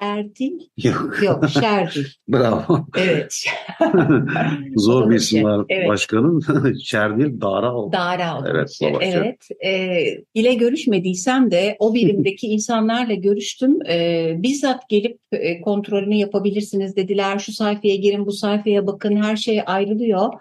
Erdil 0.00 0.60
Yok. 0.76 1.22
yok 1.22 1.48
Şerdil. 1.48 2.04
Bravo. 2.28 2.86
Evet. 2.96 3.44
Zor 4.76 5.10
bir 5.10 5.16
isim 5.16 5.44
var 5.44 5.66
Evet. 5.68 5.88
başkanın. 5.88 6.40
Şerdil 6.84 7.40
Dara 7.40 7.74
oldu. 7.74 7.92
Dara 7.92 8.38
oldu. 8.38 8.48
Evet. 8.50 8.78
Evet. 9.00 9.48
E, 9.64 10.04
ile 10.34 10.54
görüşmediysem 10.54 11.50
de 11.50 11.76
o 11.78 11.94
birimdeki 11.94 12.46
insanlarla 12.46 13.14
görüştüm. 13.14 13.86
E, 13.86 14.34
bizzat 14.38 14.88
gelip 14.88 15.18
e, 15.32 15.60
kontrolünü 15.60 16.14
yapabilirsiniz 16.14 16.96
dediler. 16.96 17.38
Şu 17.38 17.52
sayfaya 17.52 17.96
girin, 17.96 18.26
bu 18.26 18.32
sayfaya 18.32 18.86
bakın. 18.86 19.16
Her 19.16 19.36
şey 19.36 19.62
ayrılıyor. 19.66 20.32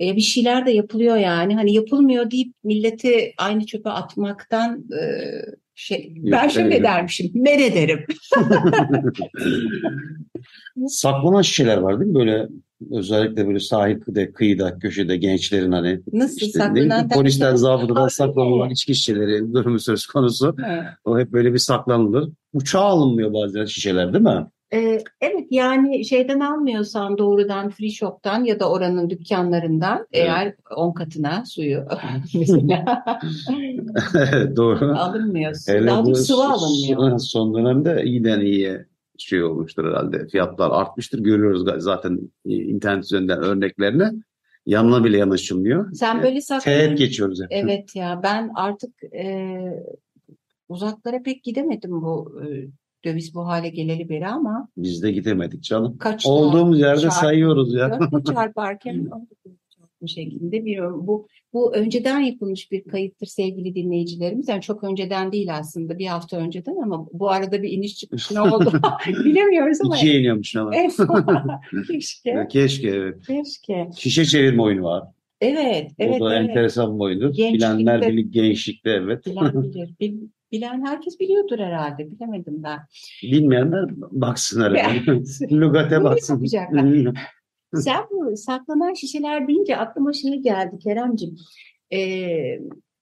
E, 0.00 0.16
bir 0.16 0.20
şeyler 0.20 0.66
de 0.66 0.70
yapılıyor 0.70 1.16
yani. 1.16 1.54
Hani 1.54 1.74
yapılmıyor 1.74 2.30
deyip 2.30 2.54
milleti 2.64 3.34
aynı 3.38 3.66
çöpe 3.66 3.90
atmaktan 3.90 4.84
e, 5.00 5.04
şey 5.78 6.12
ben 6.16 6.48
şöyle 6.48 6.74
evet. 6.74 6.84
dermişim. 6.84 7.30
Men 7.34 7.58
ederim. 7.58 8.06
Saklanan 10.88 11.42
şişeler 11.42 11.76
var 11.76 12.00
değil 12.00 12.10
mi? 12.10 12.14
Böyle 12.14 12.48
özellikle 12.92 13.46
böyle 13.46 13.60
sahilde, 13.60 14.32
kıyıda, 14.32 14.78
köşede 14.78 15.16
gençlerin 15.16 15.72
hani 15.72 16.00
Nasıl 16.12 16.36
işte 16.36 16.58
saklanan 16.58 17.08
polisler 17.08 17.54
zabıtadan 17.54 18.08
saklanılan 18.08 18.70
içki 18.70 18.94
şişeleri 18.94 19.52
durumu 19.52 19.78
söz 19.78 20.06
konusu. 20.06 20.56
Evet. 20.66 20.84
O 21.04 21.18
hep 21.18 21.32
böyle 21.32 21.52
bir 21.52 21.58
saklanılır. 21.58 22.30
Uçağa 22.52 22.80
alınmıyor 22.80 23.32
bazen 23.32 23.64
şişeler 23.64 24.12
değil 24.12 24.24
mi? 24.24 24.46
Ee, 24.72 24.98
evet 25.20 25.46
yani 25.50 26.04
şeyden 26.04 26.40
almıyorsan 26.40 27.18
doğrudan 27.18 27.70
free 27.70 27.90
shop'tan 27.90 28.44
ya 28.44 28.60
da 28.60 28.70
oranın 28.70 29.10
dükkanlarından 29.10 30.06
eğer 30.12 30.54
10 30.76 30.92
katına 30.92 31.44
suyu 31.46 31.84
mesela 32.34 33.04
Evet 34.32 34.56
doğru. 34.56 34.94
alınmıyorsun. 34.96 35.72
Hele 35.72 35.86
Daha 35.86 36.04
bu 36.04 36.14
sıvı 36.14 36.36
son- 36.36 36.50
alınmıyor. 36.52 37.18
Son 37.18 37.54
dönemde 37.54 38.02
iyiden 38.04 38.40
iyiye 38.40 38.86
şey 39.18 39.42
olmuştur 39.44 39.84
herhalde. 39.84 40.26
Fiyatlar 40.28 40.70
artmıştır. 40.70 41.18
Görüyoruz 41.18 41.82
zaten 41.82 42.20
e, 42.46 42.50
internet 42.54 43.04
üzerinden 43.04 43.38
örneklerini. 43.42 44.22
Yanına 44.66 45.04
bile 45.04 45.16
yanaşılmıyor. 45.18 45.92
Sen 45.92 46.16
böyle 46.16 46.28
Teğet 46.30 46.44
saklanın. 46.44 46.96
geçiyoruz 46.96 47.40
hep. 47.42 47.48
Evet 47.50 47.96
ya 47.96 48.20
ben 48.22 48.50
artık 48.54 49.04
e, 49.14 49.56
uzaklara 50.68 51.22
pek 51.22 51.44
gidemedim 51.44 51.90
bu 52.02 52.40
e, 52.44 52.46
döviz 53.04 53.34
bu 53.34 53.46
hale 53.46 53.68
geleli 53.68 54.08
beri 54.08 54.26
ama 54.26 54.68
Biz 54.76 55.02
de 55.02 55.12
gidemedik 55.12 55.62
canım. 55.62 55.98
kaçta 55.98 56.30
Olduğumuz 56.30 56.80
yerde 56.80 57.00
çarp- 57.00 57.20
sayıyoruz 57.20 57.74
ya. 57.74 57.90
dörtte 58.00 58.32
çarparken 58.34 59.08
bu 60.02 60.08
şekilde 60.08 60.64
bir 60.64 60.80
bu 60.82 61.26
bu 61.52 61.74
önceden 61.74 62.20
yapılmış 62.20 62.72
bir 62.72 62.84
kayıttır 62.84 63.26
sevgili 63.26 63.74
dinleyicilerimiz. 63.74 64.48
Yani 64.48 64.62
çok 64.62 64.84
önceden 64.84 65.32
değil 65.32 65.56
aslında 65.56 65.98
bir 65.98 66.06
hafta 66.06 66.36
önceden 66.36 66.76
ama 66.82 67.06
bu 67.12 67.30
arada 67.30 67.62
bir 67.62 67.70
iniş 67.72 67.96
çıkış 67.96 68.30
ne 68.30 68.40
oldu 68.42 68.72
bilemiyoruz 69.24 69.78
ama 69.84 69.96
İkiye 69.96 70.18
iniyormuş 70.18 70.56
ama. 70.56 70.70
Evet. 70.76 70.96
keşke 71.88 72.46
Keşke 72.50 72.88
evet. 72.88 73.26
keşke 73.26 73.90
Şişe 73.96 74.24
çevirme 74.24 74.62
oyunu 74.62 74.82
var. 74.84 75.04
Evet 75.40 75.90
evet 75.98 76.20
o 76.22 76.24
da 76.24 76.36
evet 76.36 76.48
enteresan 76.50 76.94
bir 76.98 77.04
oyundur. 77.04 77.34
Gençlikte- 77.34 77.54
Bilenler 77.78 78.08
bilir 78.08 78.24
gençlikte 78.32 78.90
evet. 78.90 79.26
bilen 79.26 79.62
bilir 79.62 79.94
Bil- 80.00 80.28
bilen 80.52 80.86
herkes 80.86 81.20
biliyordur 81.20 81.58
herhalde 81.58 82.10
bilemedim 82.10 82.62
ben. 82.62 82.78
Bilmeyenler 83.22 83.84
baksınlar. 83.96 84.72
efendim. 84.72 85.24
Lügate 85.50 85.96
Bunu 85.96 86.04
baksın. 86.04 86.44
Sen 87.74 88.04
bu 88.10 88.36
saklanan 88.36 88.94
şişeler 88.94 89.48
deyince 89.48 89.76
aklıma 89.76 90.12
şey 90.12 90.34
geldi 90.36 90.78
Keremcim. 90.78 91.36
Ee, 91.92 92.60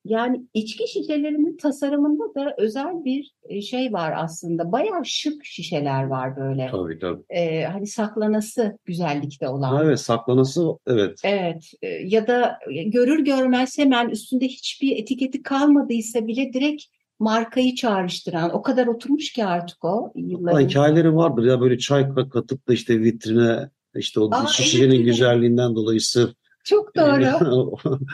yani 0.09 0.43
içki 0.55 0.89
şişelerinin 0.89 1.57
tasarımında 1.57 2.35
da 2.35 2.55
özel 2.59 3.05
bir 3.05 3.35
e, 3.49 3.63
şey 3.63 3.93
var 3.93 4.15
aslında. 4.17 4.73
Bayağı 4.73 5.05
şık 5.05 5.45
şişeler 5.45 6.05
var 6.07 6.37
böyle. 6.37 6.69
Tabii 6.71 6.99
tabii. 6.99 7.23
Ee, 7.31 7.65
hani 7.65 7.87
saklanası 7.87 8.79
güzellikte 8.85 9.49
olan. 9.49 9.85
Evet 9.85 10.01
saklanası 10.01 10.67
evet. 10.87 11.21
Evet 11.25 11.73
e, 11.83 11.89
ya 11.89 12.27
da 12.27 12.59
görür 12.87 13.25
görmez 13.25 13.79
hemen 13.79 14.09
üstünde 14.09 14.45
hiçbir 14.49 14.97
etiketi 14.97 15.43
kalmadıysa 15.43 16.27
bile 16.27 16.53
direkt 16.53 16.83
markayı 17.19 17.75
çağrıştıran 17.75 18.55
o 18.55 18.63
kadar 18.63 18.87
oturmuş 18.87 19.33
ki 19.33 19.45
artık 19.45 19.85
o 19.85 20.13
yılların. 20.17 20.69
hikayeleri 20.69 21.17
vardır 21.17 21.45
ya 21.45 21.61
böyle 21.61 21.79
çay 21.79 22.03
ka- 22.03 22.29
katıp 22.29 22.69
da 22.69 22.73
işte 22.73 23.01
vitrine 23.01 23.71
işte 23.95 24.21
o 24.21 24.31
Aa, 24.33 24.47
şişenin 24.47 24.95
evet. 24.95 25.05
güzelliğinden 25.05 25.75
dolayı 25.75 26.01
sırf 26.01 26.35
Çok 26.65 26.97
doğru. 26.97 27.77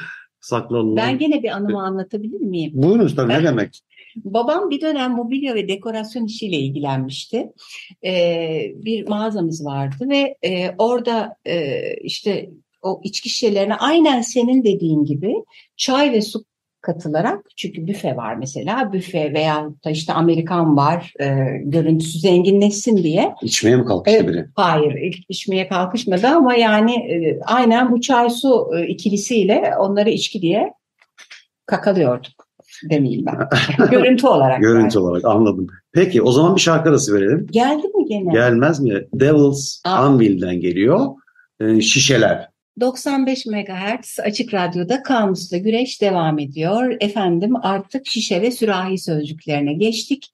saklanılan. 0.42 0.96
Ben 0.96 1.18
gene 1.18 1.42
bir 1.42 1.48
anımı 1.48 1.82
anlatabilir 1.82 2.40
miyim? 2.40 2.72
Buyurunuz 2.74 3.16
tabii 3.16 3.32
ne 3.32 3.36
Ben- 3.36 3.44
demek? 3.44 3.80
Babam 4.16 4.70
bir 4.70 4.80
dönem 4.80 5.12
mobilya 5.12 5.54
ve 5.54 5.68
dekorasyon 5.68 6.24
işiyle 6.26 6.56
ilgilenmişti. 6.56 7.52
Ee, 8.04 8.72
bir 8.74 9.08
mağazamız 9.08 9.64
vardı 9.64 10.08
ve 10.08 10.36
e, 10.42 10.74
orada 10.78 11.36
e, 11.46 11.80
işte 12.02 12.50
o 12.82 13.00
içki 13.04 13.28
şişelerine 13.28 13.74
aynen 13.74 14.20
senin 14.20 14.64
dediğin 14.64 15.04
gibi 15.04 15.34
çay 15.76 16.12
ve 16.12 16.22
su 16.22 16.44
katılarak 16.82 17.38
çünkü 17.56 17.86
büfe 17.86 18.16
var 18.16 18.34
mesela 18.34 18.92
büfe 18.92 19.32
veya 19.32 19.68
da 19.84 19.90
işte 19.90 20.12
Amerikan 20.12 20.76
var 20.76 21.12
e, 21.20 21.26
görüntüsü 21.64 22.18
zenginleşsin 22.18 22.96
diye. 22.96 23.34
İçmeye 23.42 23.76
mi 23.76 23.84
kalkıştı 23.84 24.18
Evet. 24.18 24.28
biri? 24.28 24.46
Hayır 24.54 24.94
ilk 24.94 25.16
içmeye 25.28 25.68
kalkışmadı 25.68 26.26
ama 26.26 26.54
yani 26.54 26.94
e, 26.94 27.40
aynen 27.46 27.92
bu 27.92 28.00
çay 28.00 28.30
su 28.30 28.70
e, 28.76 28.86
ikilisiyle 28.86 29.74
onları 29.78 30.10
içki 30.10 30.42
diye 30.42 30.72
kakalıyorduk 31.66 32.52
demeyeyim 32.90 33.26
ben. 33.26 33.38
Görüntü 33.90 34.26
olarak. 34.26 34.60
Görüntü 34.60 34.98
yani. 34.98 35.06
olarak 35.06 35.24
anladım. 35.24 35.66
Peki 35.92 36.22
o 36.22 36.32
zaman 36.32 36.56
bir 36.56 36.60
şarkı 36.60 36.88
arası 36.90 37.14
verelim. 37.14 37.46
Geldi 37.50 37.86
mi 37.86 38.06
gene? 38.08 38.32
Gelmez 38.32 38.80
mi? 38.80 39.02
Devil's 39.14 39.80
Aa. 39.84 39.90
Anvil'den 39.90 40.60
geliyor. 40.60 41.06
Ee, 41.60 41.80
şişeler. 41.80 42.51
95 42.80 43.46
MHz 43.46 44.20
Açık 44.20 44.54
Radyo'da 44.54 45.02
Kamus'ta 45.02 45.56
Güreş 45.56 46.00
devam 46.00 46.38
ediyor. 46.38 46.96
Efendim 47.00 47.56
artık 47.56 48.06
şişe 48.06 48.42
ve 48.42 48.50
sürahi 48.50 48.98
sözcüklerine 48.98 49.72
geçtik. 49.72 50.32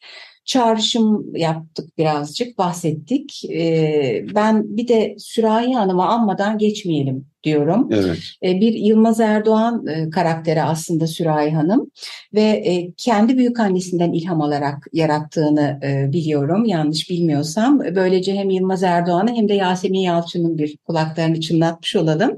Çağrışım 0.48 1.36
yaptık 1.36 1.98
birazcık, 1.98 2.58
bahsettik. 2.58 3.44
E, 3.44 4.26
ben 4.34 4.76
bir 4.76 4.88
de 4.88 5.16
Sürahi 5.18 5.74
Hanım'ı 5.74 6.06
anmadan 6.06 6.58
geçmeyelim 6.58 7.26
diyorum. 7.44 7.88
Evet. 7.92 8.18
E, 8.42 8.60
bir 8.60 8.72
Yılmaz 8.72 9.20
Erdoğan 9.20 9.86
e, 9.86 10.10
karakteri 10.10 10.62
aslında 10.62 11.06
Sürahi 11.06 11.50
Hanım 11.50 11.90
ve 12.34 12.42
e, 12.42 12.92
kendi 12.96 13.38
büyük 13.38 13.60
annesinden 13.60 14.12
ilham 14.12 14.40
alarak 14.40 14.86
yarattığını 14.92 15.80
e, 15.82 16.12
biliyorum 16.12 16.64
yanlış 16.64 17.10
bilmiyorsam. 17.10 17.80
Böylece 17.80 18.34
hem 18.34 18.50
Yılmaz 18.50 18.82
Erdoğan'ı 18.82 19.34
hem 19.34 19.48
de 19.48 19.54
Yasemin 19.54 20.00
Yalçın'ın 20.00 20.58
bir 20.58 20.76
kulaklarını 20.76 21.40
çınlatmış 21.40 21.96
olalım. 21.96 22.36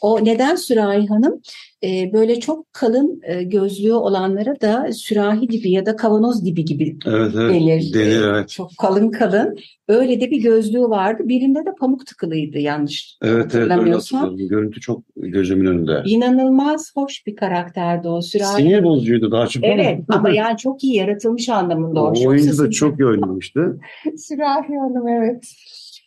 O 0.00 0.24
neden 0.24 0.56
Sürahi 0.56 1.06
Hanım? 1.06 1.40
E, 1.84 2.12
böyle 2.12 2.40
çok 2.40 2.72
kalın 2.72 3.20
e, 3.22 3.42
gözlüğü 3.42 3.92
olanlara 3.92 4.60
da 4.60 4.92
sürahi 4.92 5.48
dibi 5.48 5.70
ya 5.70 5.86
da 5.86 5.96
kavanoz 5.96 6.44
dibi 6.46 6.64
gibi 6.64 6.96
Evet, 7.06 7.32
evet. 7.36 7.54
denir. 7.54 7.94
Denir, 7.94 8.22
E, 8.24 8.26
evet. 8.26 8.48
Çok 8.48 8.70
kalın 8.78 9.10
kalın. 9.10 9.56
Öyle 9.88 10.20
de 10.20 10.30
bir 10.30 10.42
gözlüğü 10.42 10.82
vardı. 10.82 11.22
Birinde 11.26 11.58
de 11.58 11.70
pamuk 11.80 12.06
tıkılıydı 12.06 12.58
yanlış 12.58 13.18
Evet, 13.22 13.34
evet. 13.34 13.54
Öyle 13.54 13.64
hatırlamıyorsam. 13.64 14.20
hatırlıyorum. 14.20 14.48
Görüntü 14.56 14.80
çok 14.80 15.02
gözümün 15.16 15.66
önünde. 15.66 16.02
İnanılmaz 16.06 16.92
hoş 16.96 17.26
bir 17.26 17.36
karakterdi 17.36 18.08
o 18.08 18.22
Sürahi. 18.22 18.62
Sinir 18.62 18.84
bozucuydu 18.84 19.30
daha 19.32 19.46
çok. 19.46 19.64
Evet 19.64 20.00
ama 20.08 20.30
yani 20.30 20.56
çok 20.56 20.84
iyi 20.84 20.94
yaratılmış 20.96 21.48
anlamında 21.48 22.02
o. 22.02 22.12
O 22.16 22.26
oyuncu 22.28 22.58
da 22.58 22.70
çok 22.70 23.00
iyi 23.00 23.06
oynamıştı. 23.06 23.78
Sürahi 24.16 24.76
Hanım 24.78 25.08
evet. 25.08 25.44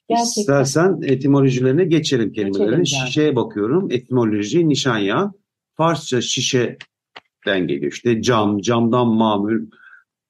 Gerçekten. 0.10 0.42
İstersen 0.42 1.00
etimolojilerine 1.04 1.86
geçelim 1.86 2.32
kelimelerin. 2.34 2.72
canım. 2.72 2.86
Şişeye 2.86 3.36
bakıyorum. 3.36 3.88
Etimoloji 3.92 4.70
nişanya. 4.70 5.32
Farsça 5.78 6.22
şişeden 6.22 7.68
geliyor. 7.68 7.92
İşte 7.92 8.22
cam, 8.22 8.62
camdan 8.62 9.08
mamul, 9.08 9.66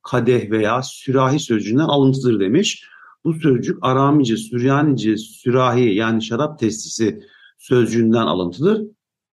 kadeh 0.03 0.51
veya 0.51 0.81
sürahi 0.83 1.39
sözcüğünden 1.39 1.83
alıntıdır 1.83 2.39
demiş. 2.39 2.83
Bu 3.23 3.33
sözcük 3.33 3.77
Aramice, 3.81 4.37
Süryanice, 4.37 5.17
sürahi 5.17 5.95
yani 5.95 6.23
şarap 6.23 6.59
testisi 6.59 7.23
sözcüğünden 7.57 8.25
alıntıdır. 8.25 8.81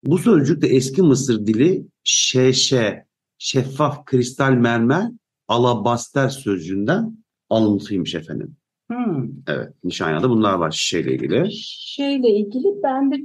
Bu 0.05 0.19
sözcük 0.19 0.63
de 0.63 0.69
eski 0.69 1.03
Mısır 1.03 1.47
dili 1.47 1.87
şeşe, 2.05 3.07
şeffaf 3.39 4.05
kristal 4.05 4.53
mermer, 4.53 5.11
alabaster 5.49 6.29
sözcüğünden 6.29 7.25
alıntıymış 7.51 8.15
efendim. 8.15 8.57
Hmm. 9.05 9.29
Evet, 9.49 9.69
nişanyada 9.85 10.31
bunlar 10.31 10.55
var 10.55 10.71
şişeyle 10.71 11.15
ilgili. 11.15 11.53
Şeyle 11.53 12.29
ilgili 12.29 12.83
bende 12.83 13.17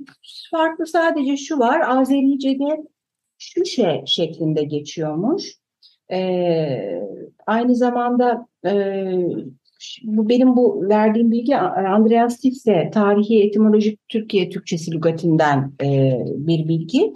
farklı 0.52 0.88
sadece 0.88 1.38
şu 1.38 1.60
var. 1.60 1.82
Azerice'de 1.88 2.84
şüşe 3.38 4.04
şeklinde 4.06 4.64
geçiyormuş. 4.64 5.54
Ee, 6.12 7.02
aynı 7.48 7.76
zamanda 7.76 8.48
e, 8.66 8.72
bu 10.04 10.30
benim 10.30 10.56
bu 10.56 10.90
verdiğim 10.90 11.32
bilgi 11.32 11.58
Andreas 11.58 12.38
Tifse 12.38 12.90
Tarihi 12.94 13.44
Etimolojik 13.44 14.10
Türkiye 14.10 14.50
Türkçesi 14.50 14.92
lügatinden 14.92 15.74
e, 15.84 16.20
bir 16.28 16.68
bilgi. 16.68 17.14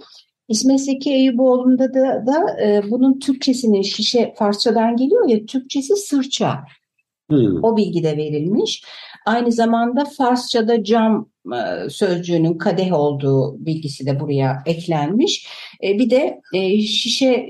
İsmet 0.48 0.80
Zeki 0.80 1.12
Eyüboğlu'nda 1.12 1.94
da, 1.94 2.26
da 2.26 2.62
e, 2.62 2.82
bunun 2.90 3.18
Türkçesini 3.18 3.84
şişe 3.84 4.34
Farsçadan 4.36 4.96
geliyor 4.96 5.28
ya 5.28 5.46
Türkçesi 5.46 5.96
sırça. 5.96 6.64
Hmm. 7.30 7.64
O 7.64 7.76
bilgi 7.76 8.04
de 8.04 8.16
verilmiş. 8.16 8.84
Aynı 9.26 9.52
zamanda 9.52 10.04
Farsçada 10.04 10.84
cam 10.84 11.28
e, 11.46 11.90
sözcüğünün 11.90 12.58
kadeh 12.58 12.92
olduğu 12.92 13.66
bilgisi 13.66 14.06
de 14.06 14.20
buraya 14.20 14.62
eklenmiş. 14.66 15.46
E, 15.84 15.98
bir 15.98 16.10
de 16.10 16.40
e, 16.54 16.80
şişe 16.80 17.46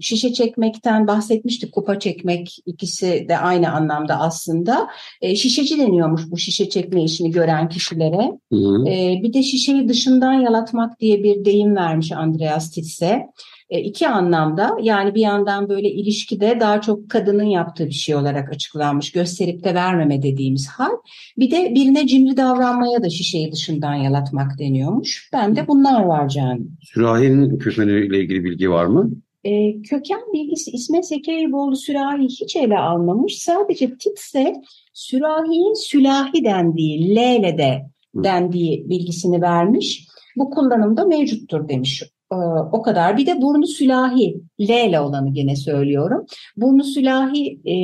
şişe 0.00 0.32
çekmekten 0.32 1.06
bahsetmiştik. 1.06 1.72
Kupa 1.72 1.98
çekmek 1.98 2.56
ikisi 2.66 3.26
de 3.28 3.38
aynı 3.38 3.72
anlamda 3.72 4.20
aslında. 4.20 4.88
E, 5.20 5.36
şişeci 5.36 5.78
deniyormuş 5.78 6.22
bu 6.30 6.38
şişe 6.38 6.68
çekme 6.68 7.04
işini 7.04 7.30
gören 7.30 7.68
kişilere. 7.68 8.38
Hı 8.52 8.56
hı. 8.56 8.88
E, 8.88 9.20
bir 9.22 9.32
de 9.32 9.42
şişeyi 9.42 9.88
dışından 9.88 10.32
yalatmak 10.32 11.00
diye 11.00 11.22
bir 11.22 11.44
deyim 11.44 11.76
vermiş 11.76 12.12
Andreas 12.12 12.70
Titse. 12.70 13.26
E, 13.70 13.80
iki 13.80 14.08
anlamda 14.08 14.76
yani 14.82 15.14
bir 15.14 15.20
yandan 15.20 15.68
böyle 15.68 15.88
ilişkide 15.88 16.60
daha 16.60 16.80
çok 16.80 17.10
kadının 17.10 17.44
yaptığı 17.44 17.86
bir 17.86 17.92
şey 17.92 18.14
olarak 18.14 18.52
açıklanmış. 18.52 19.12
Gösterip 19.12 19.64
de 19.64 19.74
vermeme 19.74 20.22
dediğimiz 20.22 20.68
hal. 20.68 20.90
Bir 21.38 21.50
de 21.50 21.74
birine 21.74 22.06
cimri 22.06 22.36
davranmaya 22.36 23.02
da 23.02 23.10
şişeyi 23.10 23.52
dışından 23.52 23.94
yalatmak 23.94 24.58
deniyormuş. 24.58 25.30
Ben 25.32 25.56
de 25.56 25.68
bunlar 25.68 26.02
var 26.02 26.28
canım. 26.28 26.76
Sürahinin 26.82 27.58
kökeniyle 27.58 28.20
ilgili 28.20 28.44
bilgi 28.44 28.70
var 28.70 28.86
mı? 28.86 29.10
E, 29.44 29.82
köken 29.82 30.20
bilgisi 30.32 30.70
İsmet 30.70 31.08
Zeki 31.08 31.32
Eyüboğlu 31.32 31.76
sürahi 31.76 32.24
hiç 32.24 32.56
ele 32.56 32.78
almamış. 32.78 33.38
Sadece 33.38 33.98
Titse 33.98 34.54
sürahiyin 34.92 35.74
sülahi 35.74 36.44
dendiği, 36.44 37.16
lele 37.16 37.58
de 37.58 37.82
dendiği 38.14 38.88
bilgisini 38.88 39.42
vermiş. 39.42 40.08
Bu 40.36 40.50
kullanımda 40.50 41.04
mevcuttur 41.04 41.68
demiş. 41.68 42.02
Ee, 42.34 42.68
o 42.72 42.82
kadar. 42.82 43.16
Bir 43.16 43.26
de 43.26 43.42
burnu 43.42 43.66
sülahi, 43.66 44.40
L 44.60 44.88
ile 44.88 45.00
olanı 45.00 45.32
gene 45.32 45.56
söylüyorum. 45.56 46.26
Burnu 46.56 46.84
sülahi 46.84 47.60
e, 47.64 47.76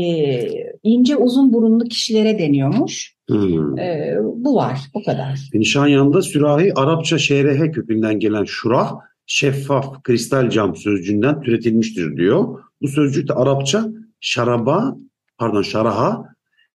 ince 0.83 1.17
uzun 1.17 1.53
burunlu 1.53 1.85
kişilere 1.85 2.39
deniyormuş. 2.39 3.15
Hmm. 3.29 3.79
Ee, 3.79 4.17
bu 4.35 4.55
var, 4.55 4.79
o 4.95 5.03
kadar. 5.03 5.41
Nişanyan'da 5.55 6.23
sürahi 6.23 6.75
Arapça 6.75 7.19
şerehe 7.19 7.71
kökünden 7.71 8.19
gelen 8.19 8.45
şurah, 8.45 8.95
şeffaf, 9.27 10.03
kristal 10.03 10.51
cam 10.51 10.77
sözcüğünden 10.77 11.41
türetilmiştir 11.41 12.17
diyor. 12.17 12.59
Bu 12.83 12.89
sözcük 12.89 13.29
de 13.29 13.33
Arapça 13.33 13.87
şaraba, 14.21 14.97
pardon 15.39 15.63
şaraha 15.63 16.25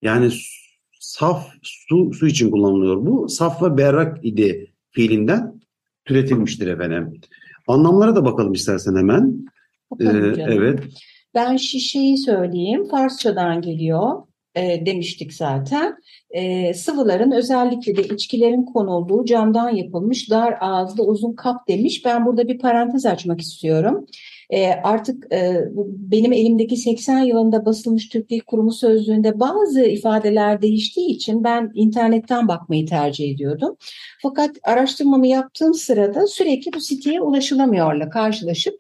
yani 0.01 0.29
saf 0.99 1.47
su, 1.61 2.13
su 2.13 2.27
için 2.27 2.51
kullanılıyor 2.51 3.05
bu. 3.05 3.29
Saf 3.29 3.63
ve 3.63 3.77
berrak 3.77 4.25
idi 4.25 4.73
fiilinden 4.91 5.61
türetilmiştir 6.05 6.67
efendim. 6.67 7.21
Anlamlara 7.67 8.15
da 8.15 8.25
bakalım 8.25 8.53
istersen 8.53 8.95
hemen. 8.95 9.45
Bakalım 9.91 10.39
Ee, 10.39 10.43
evet. 10.43 10.79
Ben 11.33 11.57
şişeyi 11.57 12.17
söyleyeyim. 12.17 12.85
Farsçadan 12.85 13.61
geliyor 13.61 14.23
e, 14.55 14.85
demiştik 14.85 15.33
zaten. 15.33 15.97
E, 16.29 16.73
sıvıların 16.73 17.31
özellikle 17.31 17.95
de 17.95 18.03
içkilerin 18.03 18.63
konulduğu 18.63 19.25
camdan 19.25 19.69
yapılmış 19.69 20.29
dar 20.29 20.57
ağızlı 20.61 21.03
uzun 21.03 21.33
kap 21.33 21.67
demiş. 21.67 22.05
Ben 22.05 22.25
burada 22.25 22.47
bir 22.47 22.59
parantez 22.59 23.05
açmak 23.05 23.41
istiyorum. 23.41 24.05
E, 24.53 24.73
artık 24.83 25.33
e, 25.33 25.61
benim 25.87 26.33
elimdeki 26.33 26.77
80 26.77 27.19
yılında 27.19 27.65
basılmış 27.65 28.09
Türk 28.09 28.29
Dil 28.29 28.39
Kurumu 28.39 28.71
sözlüğünde 28.71 29.39
bazı 29.39 29.81
ifadeler 29.81 30.61
değiştiği 30.61 31.09
için 31.09 31.43
ben 31.43 31.71
internetten 31.73 32.47
bakmayı 32.47 32.85
tercih 32.85 33.31
ediyordum. 33.31 33.75
Fakat 34.21 34.51
araştırmamı 34.63 35.27
yaptığım 35.27 35.73
sırada 35.73 36.27
sürekli 36.27 36.73
bu 36.73 36.81
siteye 36.81 37.21
ulaşılamıyorla 37.21 38.09
karşılaşıp 38.09 38.75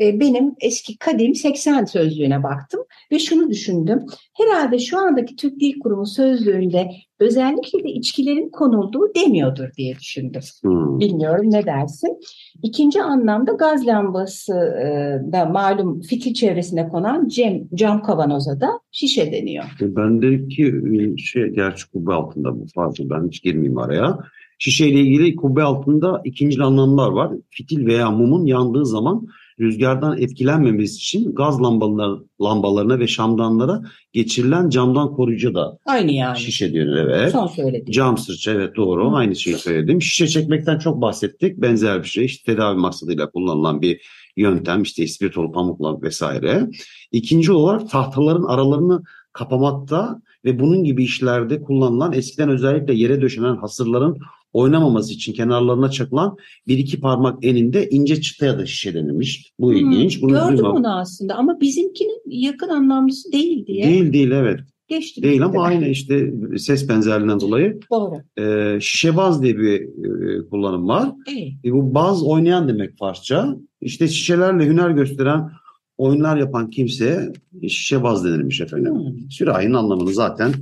e, 0.00 0.20
benim 0.20 0.54
eski 0.60 0.98
kadim 0.98 1.34
80 1.34 1.84
sözlüğüne 1.84 2.42
baktım 2.42 2.80
ve 3.12 3.18
şunu 3.18 3.50
düşündüm. 3.50 4.06
Herhalde 4.36 4.78
şu 4.78 4.98
andaki 4.98 5.36
Türk 5.36 5.60
Dil 5.60 5.78
Kurumu 5.80 6.06
sözlüğünde 6.06 6.90
özellikle 7.20 7.84
de 7.84 7.88
içkilerin 7.88 8.48
konulduğu 8.48 9.14
demiyordur 9.14 9.72
diye 9.76 9.94
düşündüm. 9.94 10.40
Hmm. 10.62 11.00
Bilmiyorum 11.00 11.50
ne 11.50 11.66
dersin? 11.66 12.20
İkinci 12.62 13.02
anlamda 13.02 13.52
gaz 13.52 13.86
lambası 13.86 14.52
e, 14.54 14.86
da 15.32 15.44
malum 15.44 16.00
fitil 16.00 16.34
çevresine 16.34 16.88
konan 16.88 17.28
cam, 17.28 17.54
cam 17.74 18.02
kavanoza 18.02 18.60
da 18.60 18.80
şişe 18.92 19.32
deniyor. 19.32 19.64
E, 19.80 19.96
Bendeki 19.96 20.74
şey 21.18 21.48
gerçi 21.48 21.90
kubbe 21.90 22.12
altında 22.12 22.60
bu 22.60 22.66
fazla 22.74 23.10
ben 23.10 23.28
hiç 23.28 23.42
girmeyeyim 23.42 23.78
araya. 23.78 24.18
Şişeyle 24.58 25.00
ilgili 25.00 25.36
kubbe 25.36 25.62
altında 25.62 26.22
ikinci 26.24 26.62
anlamlar 26.62 27.10
var. 27.10 27.32
Fitil 27.50 27.86
veya 27.86 28.10
mumun 28.10 28.46
yandığı 28.46 28.86
zaman 28.86 29.26
rüzgardan 29.60 30.18
etkilenmemesi 30.18 30.96
için 30.96 31.34
gaz 31.34 31.62
lambalar, 31.62 32.18
lambalarına 32.42 32.98
ve 32.98 33.06
şamdanlara 33.06 33.82
geçirilen 34.12 34.68
camdan 34.68 35.14
koruyucu 35.14 35.54
da 35.54 35.78
Aynı 35.86 36.12
yani. 36.12 36.38
şişe 36.38 36.72
diyor 36.72 36.96
evet. 36.96 37.32
Son 37.32 37.46
söylediğim. 37.46 37.90
Cam 37.90 38.18
sırça 38.18 38.52
evet 38.52 38.76
doğru 38.76 39.10
Hı. 39.10 39.16
aynı 39.16 39.36
şeyi 39.36 39.56
söyledim. 39.56 40.02
Şişe 40.02 40.28
çekmekten 40.28 40.78
çok 40.78 41.00
bahsettik. 41.00 41.56
Benzer 41.58 42.02
bir 42.02 42.08
şey 42.08 42.24
işte 42.24 42.52
tedavi 42.52 42.78
maksadıyla 42.78 43.30
kullanılan 43.30 43.82
bir 43.82 44.00
yöntem 44.36 44.82
işte 44.82 45.02
ispirtolu 45.02 45.52
pamukla 45.52 46.02
vesaire. 46.02 46.70
İkinci 47.12 47.52
olarak 47.52 47.90
tahtaların 47.90 48.44
aralarını 48.44 49.02
kapamakta 49.32 50.20
ve 50.44 50.60
bunun 50.60 50.84
gibi 50.84 51.04
işlerde 51.04 51.60
kullanılan 51.62 52.12
eskiden 52.12 52.48
özellikle 52.48 52.94
yere 52.94 53.22
döşenen 53.22 53.56
hasırların 53.56 54.18
oynamaması 54.56 55.12
için 55.12 55.32
kenarlarına 55.32 55.90
çakılan 55.90 56.36
bir 56.68 56.78
iki 56.78 57.00
parmak 57.00 57.44
eninde 57.44 57.88
ince 57.88 58.20
çıtaya 58.20 58.58
da 58.58 58.66
şişe 58.66 58.94
denilmiş. 58.94 59.52
Bu 59.60 59.70
Hmm, 59.70 59.76
ilginç. 59.76 60.22
Bunu 60.22 60.32
Gördüm 60.32 60.58
duymam- 60.58 60.76
onu 60.76 60.98
aslında 60.98 61.34
ama 61.34 61.60
bizimkinin 61.60 62.22
yakın 62.26 62.68
anlamlısı 62.68 63.32
değil 63.32 63.66
diye 63.66 63.84
Değil 63.84 64.12
değil 64.12 64.30
evet. 64.30 64.60
geçti. 64.88 65.22
Değil 65.22 65.44
ama 65.44 65.62
aynı 65.62 65.88
işte 65.88 66.32
ses 66.56 66.88
benzerliğinden 66.88 67.40
dolayı 67.40 67.80
Doğru. 67.92 68.14
e, 68.44 68.78
şişebaz 68.80 69.42
diye 69.42 69.58
bir 69.58 69.80
e, 69.80 70.48
kullanım 70.48 70.88
var. 70.88 71.12
İyi. 71.30 71.58
E, 71.64 71.72
bu 71.72 71.94
baz 71.94 72.22
oynayan 72.22 72.68
demek 72.68 72.98
Farsça. 72.98 73.56
İşte 73.80 74.08
şişelerle 74.08 74.66
hüner 74.66 74.90
gösteren 74.90 75.50
oyunlar 75.98 76.36
yapan 76.36 76.70
kimseye 76.70 77.32
şişebaz 77.68 78.24
denilmiş 78.24 78.60
efendim. 78.60 78.94
Hmm. 78.94 79.30
Sürahinin 79.30 79.74
anlamını 79.74 80.12
zaten 80.14 80.52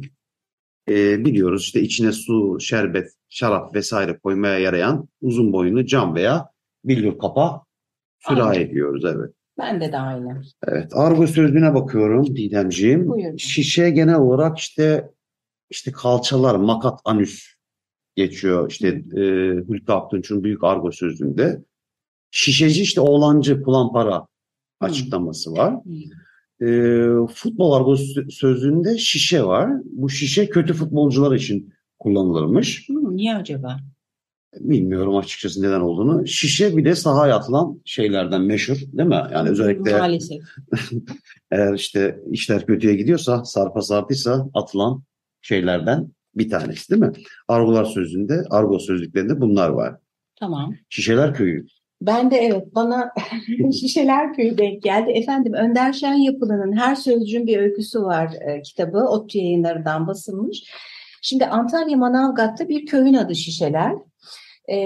e, 0.89 1.25
biliyoruz. 1.25 1.63
İşte 1.63 1.81
içine 1.81 2.13
su, 2.13 2.61
şerbet, 2.61 3.13
şarap 3.29 3.75
vesaire 3.75 4.19
koymaya 4.19 4.59
yarayan 4.59 5.09
uzun 5.21 5.53
boyunlu 5.53 5.87
cam 5.87 6.15
veya 6.15 6.49
billur 6.85 7.19
kapa 7.19 7.65
sürahi 8.19 8.59
Anladım. 8.59 8.71
diyoruz. 8.75 9.05
Evet. 9.05 9.35
Bende 9.59 9.93
de 9.93 9.99
aynı. 9.99 10.43
Evet. 10.69 10.91
Argo 10.95 11.27
sözlüğüne 11.27 11.75
bakıyorum 11.75 12.37
Didemciğim. 12.37 13.09
Buyurun. 13.09 13.37
Şişe 13.37 13.91
genel 13.91 14.17
olarak 14.17 14.59
işte 14.59 15.11
işte 15.71 15.93
kalçalar, 15.93 16.55
makat, 16.55 17.01
anüs 17.05 17.55
geçiyor. 18.17 18.71
İşte 18.71 18.89
e, 18.89 19.21
Hülkü 19.69 19.93
Aktunç'un 19.93 20.45
büyük 20.45 20.65
argo 20.65 20.93
sözlüğünde. 20.93 21.65
Şişeci 22.31 22.83
işte 22.83 23.01
oğlancı, 23.01 23.63
kulampara 23.63 24.27
açıklaması 24.81 25.53
var. 25.53 25.85
Hmm. 25.85 25.95
E, 26.61 26.67
futbol 27.35 27.73
argo 27.73 27.95
sö- 27.95 28.31
sözlüğünde 28.31 28.99
şişe 28.99 29.45
var. 29.45 29.71
Bu 29.85 30.09
şişe 30.09 30.49
kötü 30.49 30.73
futbolcular 30.75 31.37
için 31.37 31.73
kullanılırmış. 31.99 32.89
Niye 32.89 33.37
acaba? 33.37 33.77
Bilmiyorum 34.61 35.17
açıkçası 35.17 35.63
neden 35.63 35.81
olduğunu. 35.81 36.27
Şişe 36.27 36.77
bir 36.77 36.85
de 36.85 36.95
sahaya 36.95 37.37
atılan 37.37 37.81
şeylerden 37.85 38.43
meşhur 38.43 38.77
değil 38.77 39.09
mi? 39.09 39.23
Yani 39.33 39.51
özellikle 39.51 39.99
Maalesef. 39.99 40.43
eğer 41.51 41.75
işte 41.75 42.21
işler 42.31 42.67
kötüye 42.67 42.95
gidiyorsa, 42.95 43.45
sarpa 43.45 43.83
sarpıysa 43.83 44.49
atılan 44.55 45.03
şeylerden 45.43 46.09
bir 46.35 46.51
tanesi 46.51 46.91
değil 46.91 47.03
mi? 47.03 47.13
Argolar 47.49 47.85
sözlüğünde, 47.85 48.45
argo 48.51 48.79
sözlüklerinde 48.79 49.41
bunlar 49.41 49.69
var. 49.69 49.97
Tamam. 50.37 50.75
Şişeler 50.89 51.35
köyü. 51.35 51.67
Ben 52.07 52.31
de 52.31 52.37
evet 52.37 52.75
bana 52.75 53.13
Şişeler 53.81 54.35
Köyü 54.35 54.59
denk 54.59 54.83
geldi. 54.83 55.11
Efendim 55.11 55.53
Önder 55.53 55.93
Şen 55.93 56.15
Yapılı'nın 56.15 56.77
Her 56.77 56.95
Sözcüğün 56.95 57.47
Bir 57.47 57.59
Öyküsü 57.59 58.03
Var 58.03 58.33
e, 58.41 58.63
kitabı 58.63 58.99
ODTÜ 58.99 59.39
yayınlarından 59.39 60.07
basılmış. 60.07 60.65
Şimdi 61.23 61.47
Antalya 61.47 61.97
Manavgat'ta 61.97 62.69
bir 62.69 62.87
köyün 62.87 63.15
adı 63.15 63.35
Şişeler. 63.35 63.95
E, 64.69 64.77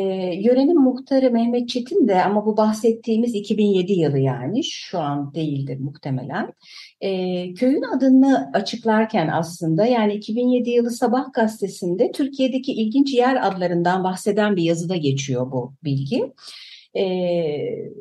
yörenin 0.43 0.81
muhtarı 0.81 1.31
Mehmet 1.31 1.69
Çetin 1.69 2.09
de 2.09 2.23
ama 2.25 2.47
bu 2.47 2.57
bahsettiğimiz 2.57 3.35
2007 3.35 3.93
yılı 3.93 4.19
yani 4.19 4.65
şu 4.65 4.99
an 4.99 5.35
değildir 5.35 5.79
muhtemelen. 5.81 6.53
E, 7.01 7.11
köyün 7.55 7.83
adını 7.97 8.51
açıklarken 8.55 9.29
aslında 9.29 9.87
yani 9.87 10.15
2007 10.15 10.71
yılı 10.71 10.91
Sabah 10.91 11.33
gazetesinde 11.33 12.13
Türkiye'deki 12.13 12.73
ilginç 12.73 13.15
yer 13.15 13.49
adlarından 13.49 14.05
bahseden 14.05 14.57
bir 14.57 14.63
yazıda 14.63 14.97
geçiyor 14.97 15.53
bu 15.53 15.75
bilgi. 15.85 16.33
Ee, 16.99 17.93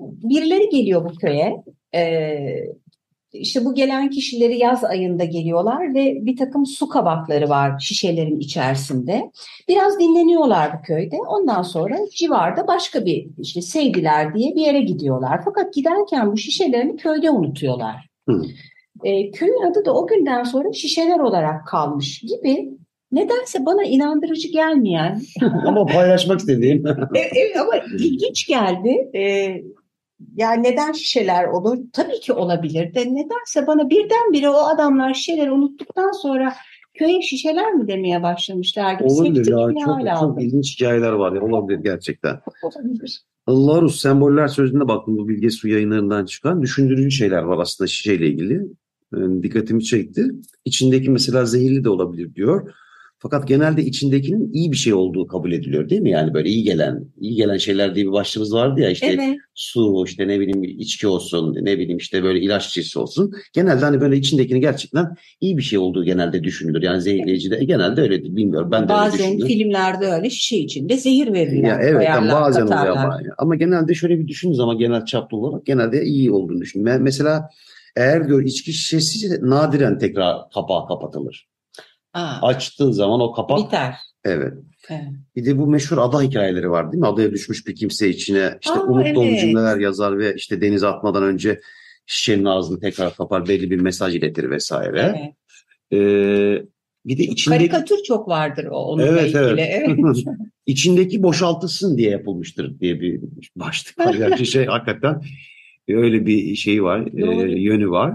birileri 0.00 0.68
geliyor 0.68 1.04
bu 1.04 1.14
köye. 1.14 1.64
Ee, 1.94 2.66
işte 3.32 3.64
bu 3.64 3.74
gelen 3.74 4.10
kişileri 4.10 4.58
yaz 4.58 4.84
ayında 4.84 5.24
geliyorlar 5.24 5.94
ve 5.94 6.26
bir 6.26 6.36
takım 6.36 6.66
su 6.66 6.88
kabakları 6.88 7.48
var 7.48 7.78
şişelerin 7.80 8.40
içerisinde. 8.40 9.30
Biraz 9.68 10.00
dinleniyorlar 10.00 10.78
bu 10.78 10.82
köyde. 10.82 11.16
Ondan 11.28 11.62
sonra 11.62 11.98
civarda 12.16 12.66
başka 12.66 13.04
bir 13.04 13.26
işte 13.38 13.62
Sevdiler 13.62 14.34
diye 14.34 14.54
bir 14.54 14.60
yere 14.60 14.80
gidiyorlar. 14.80 15.40
Fakat 15.44 15.74
giderken 15.74 16.32
bu 16.32 16.36
şişelerini 16.36 16.96
köyde 16.96 17.30
unutuyorlar. 17.30 18.08
Hı. 18.28 18.42
Ee, 19.04 19.30
köyün 19.30 19.70
adı 19.70 19.84
da 19.84 19.94
o 19.94 20.06
günden 20.06 20.44
sonra 20.44 20.72
şişeler 20.72 21.18
olarak 21.18 21.66
kalmış 21.66 22.20
gibi 22.20 22.70
nedense 23.16 23.66
bana 23.66 23.84
inandırıcı 23.84 24.48
gelmeyen 24.48 25.22
Ama 25.66 25.86
paylaşmak 25.86 26.40
istediğim. 26.40 26.86
e, 27.14 27.18
e, 27.18 27.58
ama 27.58 27.72
ilginç 27.98 28.46
geldi. 28.46 29.10
E, 29.14 29.20
yani 30.36 30.62
neden 30.62 30.92
şişeler 30.92 31.44
olur? 31.44 31.78
Tabii 31.92 32.20
ki 32.20 32.32
olabilir 32.32 32.94
de 32.94 33.14
nedense 33.14 33.66
bana 33.66 33.90
birdenbire 33.90 34.50
o 34.50 34.58
adamlar 34.58 35.14
şişeleri 35.14 35.52
unuttuktan 35.52 36.10
sonra 36.22 36.52
köye 36.94 37.22
şişeler 37.22 37.74
mi 37.74 37.88
demeye 37.88 38.22
başlamışlar 38.22 38.94
gibi. 38.94 39.04
Olabilir 39.04 39.46
ya. 39.46 39.56
Çok, 39.84 40.20
çok 40.20 40.42
ilginç 40.42 40.74
hikayeler 40.76 41.12
var 41.12 41.32
ya. 41.32 41.42
Olabilir 41.42 41.78
gerçekten. 41.78 42.40
Olabilir. 42.62 43.22
Larus 43.48 44.00
semboller 44.00 44.48
sözlüğüne 44.48 44.88
baktım 44.88 45.18
bu 45.18 45.28
Bilge 45.28 45.50
Su 45.50 45.68
yayınlarından 45.68 46.24
çıkan 46.24 46.62
düşündürücü 46.62 47.10
şeyler 47.10 47.42
var 47.42 47.58
aslında 47.58 47.88
şişeyle 47.88 48.28
ilgili. 48.28 48.62
Yani 49.12 49.42
dikkatimi 49.42 49.84
çekti. 49.84 50.24
İçindeki 50.64 51.10
mesela 51.10 51.44
zehirli 51.44 51.84
de 51.84 51.88
olabilir 51.88 52.34
diyor. 52.34 52.74
Fakat 53.18 53.48
genelde 53.48 53.82
içindekinin 53.82 54.52
iyi 54.52 54.72
bir 54.72 54.76
şey 54.76 54.94
olduğu 54.94 55.26
kabul 55.26 55.52
ediliyor 55.52 55.88
değil 55.88 56.00
mi? 56.00 56.10
Yani 56.10 56.34
böyle 56.34 56.48
iyi 56.48 56.62
gelen, 56.64 57.04
iyi 57.20 57.34
gelen 57.36 57.56
şeyler 57.56 57.94
diye 57.94 58.06
bir 58.06 58.12
başlığımız 58.12 58.54
vardı 58.54 58.80
ya 58.80 58.90
işte 58.90 59.06
Evet. 59.06 59.36
su, 59.54 60.04
işte 60.06 60.28
ne 60.28 60.40
bileyim 60.40 60.62
içki 60.64 61.06
olsun, 61.08 61.56
ne 61.62 61.78
bileyim 61.78 61.96
işte 61.98 62.22
böyle 62.22 62.40
ilaç 62.40 62.68
çeşidi 62.68 62.98
olsun. 62.98 63.32
Genelde 63.52 63.84
hani 63.84 64.00
böyle 64.00 64.16
içindekinin 64.16 64.60
gerçekten 64.60 65.06
iyi 65.40 65.56
bir 65.58 65.62
şey 65.62 65.78
olduğu 65.78 66.04
genelde 66.04 66.44
düşünülür. 66.44 66.82
Yani 66.82 67.00
zehirleyici 67.02 67.50
de 67.50 67.64
genelde 67.64 68.00
öyledir. 68.00 68.36
Bilmiyorum 68.36 68.70
ben 68.72 68.80
de 68.88 68.92
öyle 68.92 69.02
Bazen 69.02 69.18
düşünüyorum. 69.18 69.46
filmlerde 69.46 70.06
öyle 70.06 70.30
şişe 70.30 70.56
içinde 70.56 70.96
zehir 70.96 71.32
verirler. 71.32 71.68
Ya 71.68 71.78
evet 71.82 72.04
yani 72.04 72.30
bazen 72.32 72.62
oluyor 72.62 72.76
katarlar. 72.78 73.04
ama. 73.04 73.20
Ama 73.38 73.56
genelde 73.56 73.94
şöyle 73.94 74.18
bir 74.18 74.28
düşündüğünüz 74.28 74.56
zaman 74.56 74.78
genel 74.78 75.04
çaplı 75.04 75.36
olarak 75.36 75.66
genelde 75.66 76.04
iyi 76.04 76.30
olduğunu. 76.30 76.62
Me- 76.64 77.02
Mesela 77.02 77.48
eğer 77.96 78.28
diyor 78.28 78.42
içki 78.42 78.72
şişesi 78.72 79.50
nadiren 79.50 79.98
tekrar 79.98 80.36
kapağı 80.54 80.86
kapatılır. 80.88 81.46
Aa, 82.16 82.48
Açtığın 82.48 82.90
zaman 82.90 83.20
o 83.20 83.32
kapak 83.32 83.58
biter. 83.58 83.94
evet. 84.24 84.52
Evet. 84.90 85.02
Bir 85.36 85.44
de 85.46 85.58
bu 85.58 85.66
meşhur 85.66 85.98
ada 85.98 86.22
hikayeleri 86.22 86.70
var 86.70 86.92
değil 86.92 87.00
mi? 87.00 87.06
Adaya 87.06 87.30
düşmüş 87.32 87.66
bir 87.66 87.74
kimse 87.74 88.08
içine 88.08 88.58
işte 88.64 88.74
Aa, 88.74 88.82
umut 88.82 89.14
dolu 89.14 89.24
evet. 89.26 89.40
cümleler 89.40 89.76
yazar 89.78 90.18
ve 90.18 90.34
işte 90.34 90.60
denize 90.60 90.86
atmadan 90.86 91.22
önce 91.22 91.60
şişenin 92.06 92.44
ağzını 92.44 92.80
tekrar 92.80 93.14
kapar 93.16 93.48
belli 93.48 93.70
bir 93.70 93.80
mesaj 93.80 94.16
iletir 94.16 94.50
vesaire. 94.50 95.00
Evet. 95.18 95.32
Ee, 95.92 96.62
bir 97.04 97.18
de 97.18 97.22
içindeki 97.22 97.68
Karikatür 97.68 98.02
çok 98.02 98.28
vardır 98.28 98.64
o 98.70 98.76
onunla 98.76 99.06
Evet, 99.06 99.22
ilgili. 99.24 99.38
evet. 99.38 99.58
Evet. 99.60 100.16
içindeki 100.66 101.22
boşaltılsın 101.22 101.98
diye 101.98 102.10
yapılmıştır 102.10 102.80
diye 102.80 103.00
bir 103.00 103.20
başlık 103.56 103.98
var. 103.98 104.14
Yani 104.14 104.46
şey 104.46 104.66
hakikaten 104.66 105.20
öyle 105.88 106.26
bir 106.26 106.54
şey 106.56 106.82
var, 106.84 107.06
e, 107.16 107.60
yönü 107.60 107.90
var. 107.90 108.14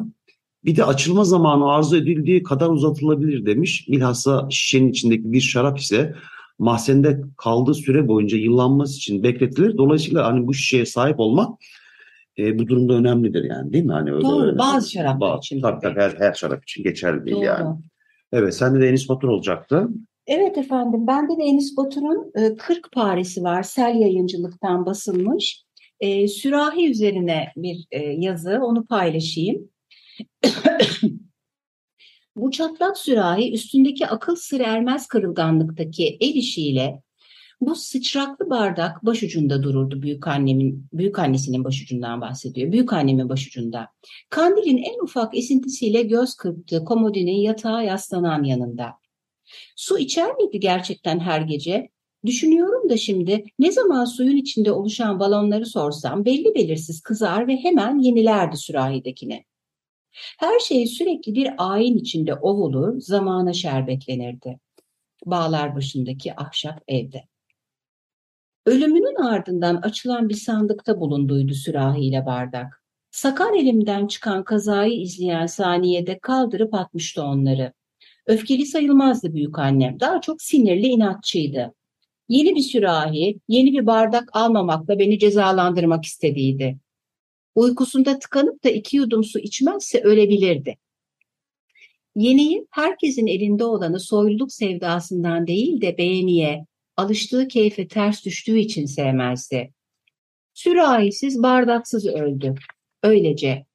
Bir 0.66 0.76
de 0.76 0.84
açılma 0.84 1.24
zamanı 1.24 1.72
arzu 1.72 1.98
edildiği 1.98 2.44
kadar 2.44 2.70
uzatılabilir 2.70 3.46
demiş. 3.46 3.88
Bilhassa 3.90 4.48
şişenin 4.50 4.90
içindeki 4.90 5.32
bir 5.32 5.42
şarap 5.42 5.80
ise 5.80 6.16
mahzende 6.60 7.22
kaldığı 7.38 7.74
süre 7.74 8.08
boyunca 8.08 8.38
yıllanması 8.38 8.98
için 8.98 9.24
bekletilir. 9.24 9.78
Dolayısıyla 9.78 10.26
hani 10.26 10.48
bu 10.48 10.54
şişeye 10.54 10.86
sahip 10.86 11.20
olmak 11.20 11.60
e, 12.38 12.60
bu 12.60 12.68
durumda 12.68 12.94
önemlidir 12.94 13.44
yani 13.44 13.74
değil 13.74 13.86
mi? 13.86 13.94
Hani 13.94 14.14
öyle, 14.14 14.26
Doğru, 14.26 14.46
öyle. 14.46 14.58
bazı 14.58 14.92
şaraplar 14.92 15.38
için. 15.38 15.62
Tabii 15.62 15.82
tabii 15.82 16.00
her, 16.00 16.12
her 16.18 16.34
şarap 16.34 16.64
için 16.64 16.84
geçerli 16.84 17.26
değil 17.26 17.38
Doğru. 17.38 17.46
yani. 17.46 17.76
Evet 18.32 18.56
sende 18.56 18.82
de 18.82 18.90
Enis 18.90 19.10
Batur 19.10 19.28
olacaktı. 19.28 19.88
Evet 20.28 20.58
efendim, 20.58 21.08
bende 21.08 21.38
de 21.38 21.44
Enis 21.44 21.78
Batur'un 21.78 22.32
e, 22.36 22.56
40 22.56 22.92
Paresi 22.92 23.44
var. 23.44 23.64
Sel 23.64 23.96
yayıncılıktan 23.96 24.86
basılmış. 24.86 25.64
E, 26.00 26.28
sürahi 26.28 26.92
üzerine 26.92 27.48
bir 27.58 27.86
e, 27.92 28.00
yazı, 28.00 28.60
onu 28.62 28.86
paylaşayım. 28.86 29.70
Bu 32.36 32.52
çatlak 32.52 32.98
sürahi 32.98 33.54
üstündeki 33.54 34.08
akıl 34.08 34.36
sır 34.36 34.60
ermez 34.60 35.08
kırılganlıktaki 35.08 36.18
el 36.20 36.36
işiyle 36.36 37.02
bu 37.62 37.76
sıçraklı 37.76 38.50
bardak 38.50 39.06
başucunda 39.06 39.64
dururdu 39.64 40.02
büyük 40.02 40.28
annemin, 40.28 40.88
büyük 40.94 41.20
annesinin 41.20 41.64
başucundan 41.64 42.22
bahsediyor. 42.22 42.72
Büyük 42.72 42.94
annemin 42.94 43.30
başucunda. 43.30 43.88
Kandilin 44.30 44.78
en 44.78 45.04
ufak 45.04 45.38
esintisiyle 45.38 46.02
göz 46.02 46.36
kırptığı 46.36 46.86
komodinin 46.86 47.42
yatağa 47.42 47.82
yaslanan 47.82 48.44
yanında. 48.44 48.94
Su 49.76 50.00
içer 50.00 50.36
miydi 50.36 50.60
gerçekten 50.60 51.20
her 51.20 51.42
gece? 51.42 51.90
Düşünüyorum 52.26 52.90
da 52.90 52.98
şimdi 52.98 53.44
ne 53.60 53.72
zaman 53.72 54.06
suyun 54.06 54.38
içinde 54.38 54.72
oluşan 54.72 55.20
balonları 55.20 55.66
sorsam 55.66 56.26
belli 56.26 56.56
belirsiz 56.56 57.02
kızar 57.02 57.48
ve 57.48 57.58
hemen 57.58 58.00
yenilerdi 58.00 58.58
sürahidekini. 58.58 59.46
Her 60.40 60.60
şey 60.60 60.88
sürekli 60.88 61.36
bir 61.36 61.52
ayin 61.58 61.98
içinde 61.98 62.34
ovulur, 62.34 63.00
zamana 63.00 63.54
şerbetlenirdi. 63.54 64.60
Bağlar 65.26 65.76
başındaki 65.76 66.36
ahşap 66.36 66.84
evde. 66.88 67.24
Ölümünün 68.66 69.24
ardından 69.24 69.76
açılan 69.76 70.30
bir 70.30 70.34
sandıkta 70.34 71.00
bulunduydu 71.00 71.54
sürahiyle 71.54 72.26
bardak. 72.26 72.84
Sakar 73.12 73.54
elimden 73.54 74.08
çıkan 74.08 74.44
kazayı 74.44 75.02
izleyen 75.02 75.46
saniyede 75.46 76.20
kaldırıp 76.20 76.74
atmıştı 76.74 77.24
onları. 77.24 77.74
Öfkeli 78.26 78.66
sayılmazdı 78.66 79.34
büyük 79.34 79.60
annem. 79.60 80.00
Daha 80.00 80.22
çok 80.22 80.42
sinirli 80.42 80.88
inatçıydı. 80.88 81.74
Yeni 82.30 82.56
bir 82.56 82.62
sürahi, 82.62 83.40
yeni 83.48 83.74
bir 83.74 83.86
bardak 83.86 84.30
almamakla 84.34 85.00
beni 85.00 85.20
cezalandırmak 85.20 86.06
istediydi. 86.06 86.78
Uykusunda 87.56 88.20
tıkanıp 88.20 88.64
da 88.64 88.70
iki 88.70 88.98
yudum 88.98 89.24
su 89.24 89.40
içmezse 89.40 90.02
ölebilirdi. 90.02 90.78
Yeniyi 92.16 92.68
herkesin 92.72 93.28
elinde 93.28 93.64
olanı 93.64 94.00
soyluluk 94.00 94.52
sevdasından 94.52 95.48
değil 95.48 95.82
de 95.82 95.98
beğeniye, 95.98 96.66
alıştığı 96.98 97.48
keyfe 97.48 97.88
ters 97.88 98.26
düştüğü 98.26 98.58
için 98.58 98.86
sevmezdi. 98.86 99.74
Sürahisiz, 100.54 101.44
bardaksız 101.44 102.08
öldü. 102.08 102.56
Öylece 103.04 103.66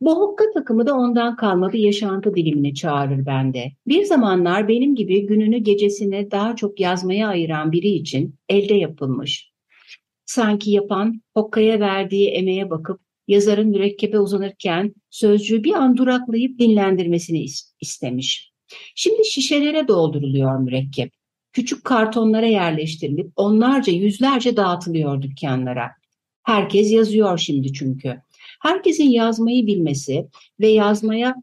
Bu 0.00 0.20
hokka 0.20 0.44
takımı 0.54 0.86
da 0.86 0.94
ondan 0.94 1.36
kalma 1.36 1.72
bir 1.72 1.78
yaşantı 1.78 2.34
dilimini 2.34 2.74
çağırır 2.74 3.26
bende. 3.26 3.72
Bir 3.86 4.04
zamanlar 4.04 4.68
benim 4.68 4.94
gibi 4.94 5.26
gününü 5.26 5.58
gecesini 5.58 6.30
daha 6.30 6.56
çok 6.56 6.80
yazmaya 6.80 7.28
ayıran 7.28 7.72
biri 7.72 7.88
için 7.88 8.34
elde 8.48 8.74
yapılmış. 8.74 9.55
Sanki 10.26 10.70
yapan 10.70 11.22
hokkaya 11.34 11.80
verdiği 11.80 12.28
emeğe 12.28 12.70
bakıp 12.70 13.00
yazarın 13.28 13.68
mürekkebe 13.68 14.18
uzanırken 14.18 14.94
sözcüğü 15.10 15.64
bir 15.64 15.72
an 15.72 15.96
duraklayıp 15.96 16.58
dinlendirmesini 16.58 17.46
istemiş. 17.80 18.52
Şimdi 18.94 19.24
şişelere 19.24 19.88
dolduruluyor 19.88 20.58
mürekkep. 20.58 21.12
Küçük 21.52 21.84
kartonlara 21.84 22.46
yerleştirilip 22.46 23.32
onlarca 23.36 23.92
yüzlerce 23.92 24.56
dağıtılıyor 24.56 25.22
dükkanlara. 25.22 25.90
Herkes 26.42 26.92
yazıyor 26.92 27.38
şimdi 27.38 27.72
çünkü. 27.72 28.20
Herkesin 28.62 29.08
yazmayı 29.08 29.66
bilmesi 29.66 30.28
ve 30.60 30.68
yazmaya 30.68 31.34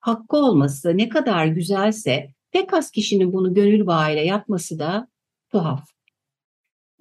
hakkı 0.00 0.36
olması 0.36 0.98
ne 0.98 1.08
kadar 1.08 1.46
güzelse 1.46 2.30
pek 2.50 2.74
az 2.74 2.90
kişinin 2.90 3.32
bunu 3.32 3.54
gönül 3.54 3.86
bağıyla 3.86 4.22
yapması 4.22 4.78
da 4.78 5.08
tuhaf. 5.48 5.99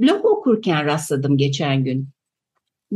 Blog 0.01 0.25
okurken 0.25 0.85
rastladım 0.85 1.38
geçen 1.38 1.83
gün. 1.83 2.09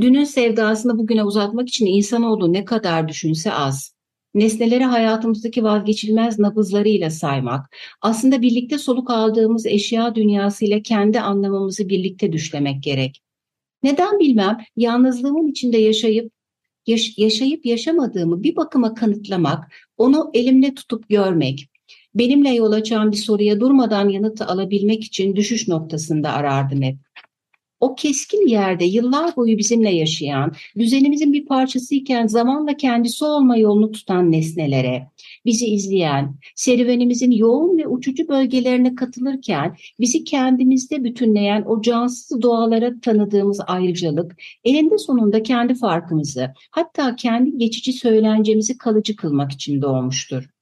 Dünün 0.02 0.24
sevdasını 0.24 0.98
bugüne 0.98 1.24
uzatmak 1.24 1.68
için 1.68 1.86
insanoğlu 1.86 2.54
ne 2.54 2.66
kadar 2.66 3.08
düşünse 3.08 3.54
az. 3.54 3.96
Nesneleri 4.34 4.84
hayatımızdaki 4.84 5.64
vazgeçilmez 5.64 6.40
nabızlarıyla 6.40 7.10
saymak, 7.10 7.76
aslında 8.02 8.42
birlikte 8.42 8.78
soluk 8.78 9.10
aldığımız 9.10 9.66
eşya 9.66 10.16
dünyasıyla 10.16 10.82
kendi 10.82 11.20
anlamamızı 11.20 11.90
birlikte 11.90 12.34
düşlemek 12.34 12.84
gerek. 12.84 13.22
Neden 13.84 14.20
bilmem 14.20 14.58
yalnızlığımın 14.76 15.48
içinde 15.48 15.78
yaşayıp 15.78 16.32
yaş 16.88 17.18
yaşayıp 17.18 17.66
yaşamadığımı 17.66 18.44
bir 18.44 18.56
bakıma 18.56 18.94
kanıtlamak, 18.94 19.74
onu 19.98 20.32
elimle 20.34 20.74
tutup 20.74 21.10
görmek, 21.10 21.70
benimle 22.16 22.50
yol 22.50 22.72
açan 22.72 23.12
bir 23.12 23.18
soruya 23.18 23.60
durmadan 23.60 24.10
yanıtı 24.10 24.46
alabilmek 24.46 25.04
için 25.04 25.36
düşüş 25.36 25.68
noktasında 25.68 26.34
arardım 26.34 26.82
hep 26.82 26.98
o 27.84 27.96
keskin 27.96 28.48
yerde 28.48 28.86
yıllar 28.86 29.36
boyu 29.36 29.58
bizimle 29.58 29.90
yaşayan, 29.90 30.52
düzenimizin 30.80 31.34
bir 31.34 31.46
parçasıyken 31.46 32.28
zamanla 32.28 32.78
kendisi 32.78 33.26
olma 33.26 33.58
yolunu 33.58 33.92
tutan 33.92 34.32
nesnelere, 34.32 35.08
bizi 35.46 35.66
izleyen, 35.66 36.36
serüvenimizin 36.56 37.32
yoğun 37.32 37.78
ve 37.78 37.88
uçucu 37.88 38.28
bölgelerine 38.28 38.96
katılırken 38.96 39.76
bizi 40.00 40.24
kendimizde 40.24 41.04
bütünleyen 41.04 41.64
o 41.68 41.82
cansız 41.82 42.42
doğalara 42.42 43.00
tanıdığımız 43.00 43.60
ayrıcalık, 43.68 44.36
eninde 44.64 44.98
sonunda 44.98 45.44
kendi 45.44 45.76
farkımızı, 45.76 46.54
hatta 46.72 47.16
kendi 47.16 47.58
geçici 47.58 47.94
söylencemizi 47.94 48.78
kalıcı 48.78 49.16
kılmak 49.16 49.52
için 49.52 49.82
doğmuştur. 49.82 50.53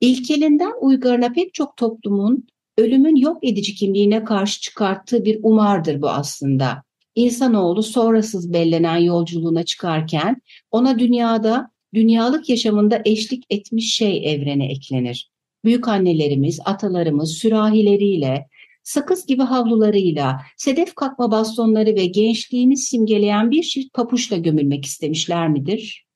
İlkelinden 0.00 0.72
uygarına 0.80 1.32
pek 1.32 1.54
çok 1.54 1.76
toplumun 1.76 2.46
ölümün 2.78 3.16
yok 3.16 3.38
edici 3.42 3.74
kimliğine 3.74 4.24
karşı 4.24 4.60
çıkarttığı 4.60 5.24
bir 5.24 5.40
umardır 5.42 6.02
bu 6.02 6.08
aslında. 6.08 6.82
İnsanoğlu 7.14 7.82
sonrasız 7.82 8.52
bellenen 8.52 8.96
yolculuğuna 8.96 9.62
çıkarken 9.62 10.42
ona 10.70 10.98
dünyada, 10.98 11.70
dünyalık 11.94 12.48
yaşamında 12.48 13.02
eşlik 13.04 13.44
etmiş 13.50 13.94
şey 13.94 14.34
evrene 14.34 14.72
eklenir. 14.72 15.30
Büyük 15.64 15.88
annelerimiz, 15.88 16.60
atalarımız 16.64 17.32
sürahileriyle, 17.32 18.46
sakız 18.82 19.26
gibi 19.26 19.42
havlularıyla, 19.42 20.40
sedef 20.56 20.94
kakma 20.94 21.30
bastonları 21.30 21.94
ve 21.94 22.06
gençliğini 22.06 22.76
simgeleyen 22.76 23.50
bir 23.50 23.62
çift 23.62 23.94
papuçla 23.94 24.36
gömülmek 24.36 24.84
istemişler 24.84 25.48
midir? 25.48 26.06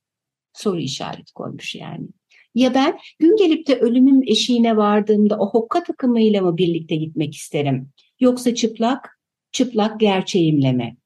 Soru 0.53 0.81
işareti 0.81 1.33
koymuş 1.33 1.75
yani. 1.75 2.09
Ya 2.55 2.75
ben 2.75 2.99
gün 3.19 3.37
gelip 3.37 3.67
de 3.67 3.79
ölümüm 3.79 4.21
eşiğine 4.27 4.77
vardığımda 4.77 5.39
o 5.39 5.51
hokka 5.51 5.83
takımıyla 5.83 6.43
mı 6.43 6.57
birlikte 6.57 6.97
gitmek 6.97 7.35
isterim? 7.35 7.89
Yoksa 8.21 8.55
çıplak, 8.55 9.19
çıplak 9.53 10.01
gerçeğimle 10.01 10.73
mi? 10.73 10.97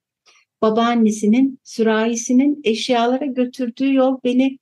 Babaannesinin, 0.63 1.59
sürahisinin 1.65 2.61
eşyalara 2.65 3.27
götürdüğü 3.27 3.95
yol 3.95 4.19
beni 4.25 4.59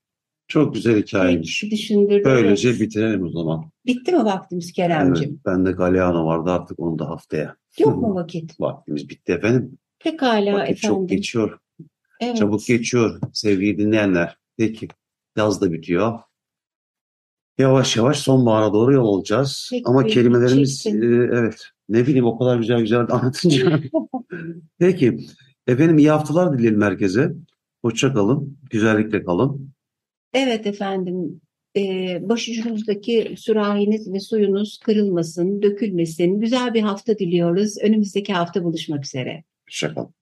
çok 0.48 0.74
güzel 0.74 1.02
hikayemiş. 1.02 1.62
Düşündürdü. 1.62 2.24
Böylece 2.24 2.68
evet. 2.68 2.80
bitirelim 2.80 3.26
o 3.26 3.30
zaman. 3.30 3.70
Bitti 3.86 4.12
mi 4.12 4.24
vaktimiz 4.24 4.72
Kerem'cim? 4.72 5.30
Evet, 5.30 5.40
ben 5.46 5.66
de 5.66 5.72
Galeano 5.72 6.26
vardı 6.26 6.50
artık 6.50 6.80
onu 6.80 6.98
da 6.98 7.08
haftaya. 7.08 7.56
Yok 7.78 8.02
mu 8.02 8.14
vakit? 8.14 8.60
Vaktimiz 8.60 9.08
bitti 9.08 9.32
efendim. 9.32 9.78
Pekala 9.98 10.52
vakit 10.52 10.76
efendim. 10.76 10.96
çok 10.96 11.08
geçiyor. 11.08 11.58
Evet. 12.20 12.36
Çabuk 12.36 12.66
geçiyor 12.66 13.20
sevgili 13.32 13.78
dinleyenler. 13.78 14.36
Peki 14.56 14.88
yaz 15.36 15.60
da 15.60 15.72
bitiyor. 15.72 16.18
Yavaş 17.58 17.96
yavaş 17.96 18.18
sonbahara 18.18 18.72
doğru 18.72 18.92
yol 18.92 19.04
olacağız. 19.04 19.68
Peki, 19.72 19.82
Ama 19.86 20.06
kelimelerimiz 20.06 20.86
e, 20.86 20.90
evet 21.32 21.68
ne 21.88 22.06
bileyim 22.06 22.24
o 22.24 22.38
kadar 22.38 22.56
güzel 22.56 22.80
güzel 22.80 23.00
anlatınca. 23.00 23.80
Peki 24.78 25.18
efendim 25.66 25.98
iyi 25.98 26.10
haftalar 26.10 26.58
dileyelim 26.58 26.82
herkese. 26.82 27.32
Hoşça 27.82 28.14
kalın, 28.14 28.58
güzellikle 28.70 29.24
kalın. 29.24 29.70
Evet 30.32 30.66
efendim. 30.66 31.40
Ee, 31.76 32.18
başucunuzdaki 32.22 33.34
sürahiniz 33.38 34.12
ve 34.12 34.20
suyunuz 34.20 34.78
kırılmasın, 34.78 35.62
dökülmesin. 35.62 36.40
Güzel 36.40 36.74
bir 36.74 36.82
hafta 36.82 37.18
diliyoruz. 37.18 37.78
Önümüzdeki 37.82 38.32
hafta 38.32 38.64
buluşmak 38.64 39.04
üzere. 39.04 39.44
Hoşça 39.68 39.94
kalın. 39.94 40.14